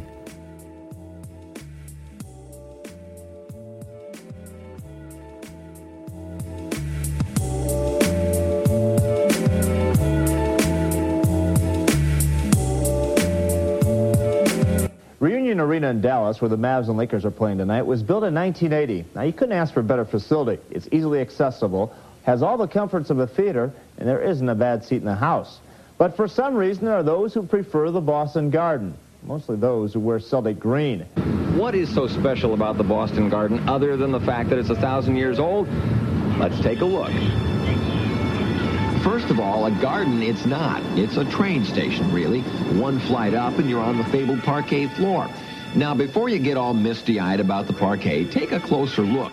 Reunion 15.19 15.59
Arena 15.59 15.91
in 15.91 16.01
Dallas, 16.01 16.41
where 16.41 16.49
the 16.49 16.57
Mavs 16.57 16.87
and 16.87 16.97
Lakers 16.97 17.25
are 17.25 17.33
playing 17.33 17.59
tonight, 17.59 17.83
was 17.83 18.05
built 18.05 18.23
in 18.23 18.33
1980. 18.33 19.05
Now, 19.17 19.23
you 19.23 19.33
couldn't 19.33 19.57
ask 19.57 19.75
for 19.75 19.81
a 19.81 19.83
better 19.83 20.05
facility. 20.05 20.63
It's 20.71 20.87
easily 20.93 21.21
accessible, 21.21 21.93
has 22.23 22.45
all 22.45 22.57
the 22.57 22.69
comforts 22.69 23.11
of 23.11 23.19
a 23.19 23.27
theater, 23.27 23.73
and 23.99 24.09
there 24.09 24.23
isn't 24.23 24.49
a 24.49 24.55
bad 24.55 24.85
seat 24.85 24.99
in 24.99 25.05
the 25.05 25.17
house. 25.17 25.59
But 26.03 26.17
for 26.17 26.27
some 26.27 26.57
reason, 26.57 26.87
there 26.87 26.97
are 26.97 27.05
those 27.05 27.33
who 27.33 27.45
prefer 27.45 27.93
the 27.93 28.01
Boston 28.01 28.51
Garden, 28.51 28.93
mostly 29.23 29.55
those 29.55 29.95
who 29.95 30.01
wear 30.01 30.19
Celtic 30.19 30.59
green. 30.59 31.03
What 31.55 31.77
is 31.77 31.95
so 31.95 32.09
special 32.09 32.55
about 32.55 32.77
the 32.77 32.83
Boston 32.83 33.29
Garden 33.29 33.69
other 33.69 33.97
than 33.97 34.11
the 34.11 34.19
fact 34.19 34.51
that 34.51 34.59
it's 34.59 34.71
a 34.71 34.75
thousand 34.75 35.15
years 35.15 35.39
old? 35.39 35.69
Let's 36.41 36.59
take 36.59 36.81
a 36.81 36.85
look. 36.85 37.13
First 39.05 39.31
of 39.31 39.39
all, 39.39 39.67
a 39.67 39.71
garden 39.81 40.25
it's 40.25 40.45
not. 40.45 40.83
It's 40.99 41.19
a 41.19 41.25
train 41.25 41.65
station, 41.65 42.13
really. 42.13 42.41
One 42.81 42.99
flight 42.99 43.35
up 43.35 43.57
and 43.59 43.71
you're 43.71 43.79
on 43.79 43.97
the 43.97 44.05
fabled 44.07 44.43
parquet 44.43 44.89
floor. 44.89 45.29
Now, 45.77 45.95
before 45.95 46.29
you 46.29 46.41
get 46.41 46.57
all 46.57 46.75
misty-eyed 46.75 47.39
about 47.39 47.69
the 47.69 47.75
parquet, 47.75 48.25
take 48.25 48.51
a 48.51 48.59
closer 48.59 49.03
look. 49.03 49.33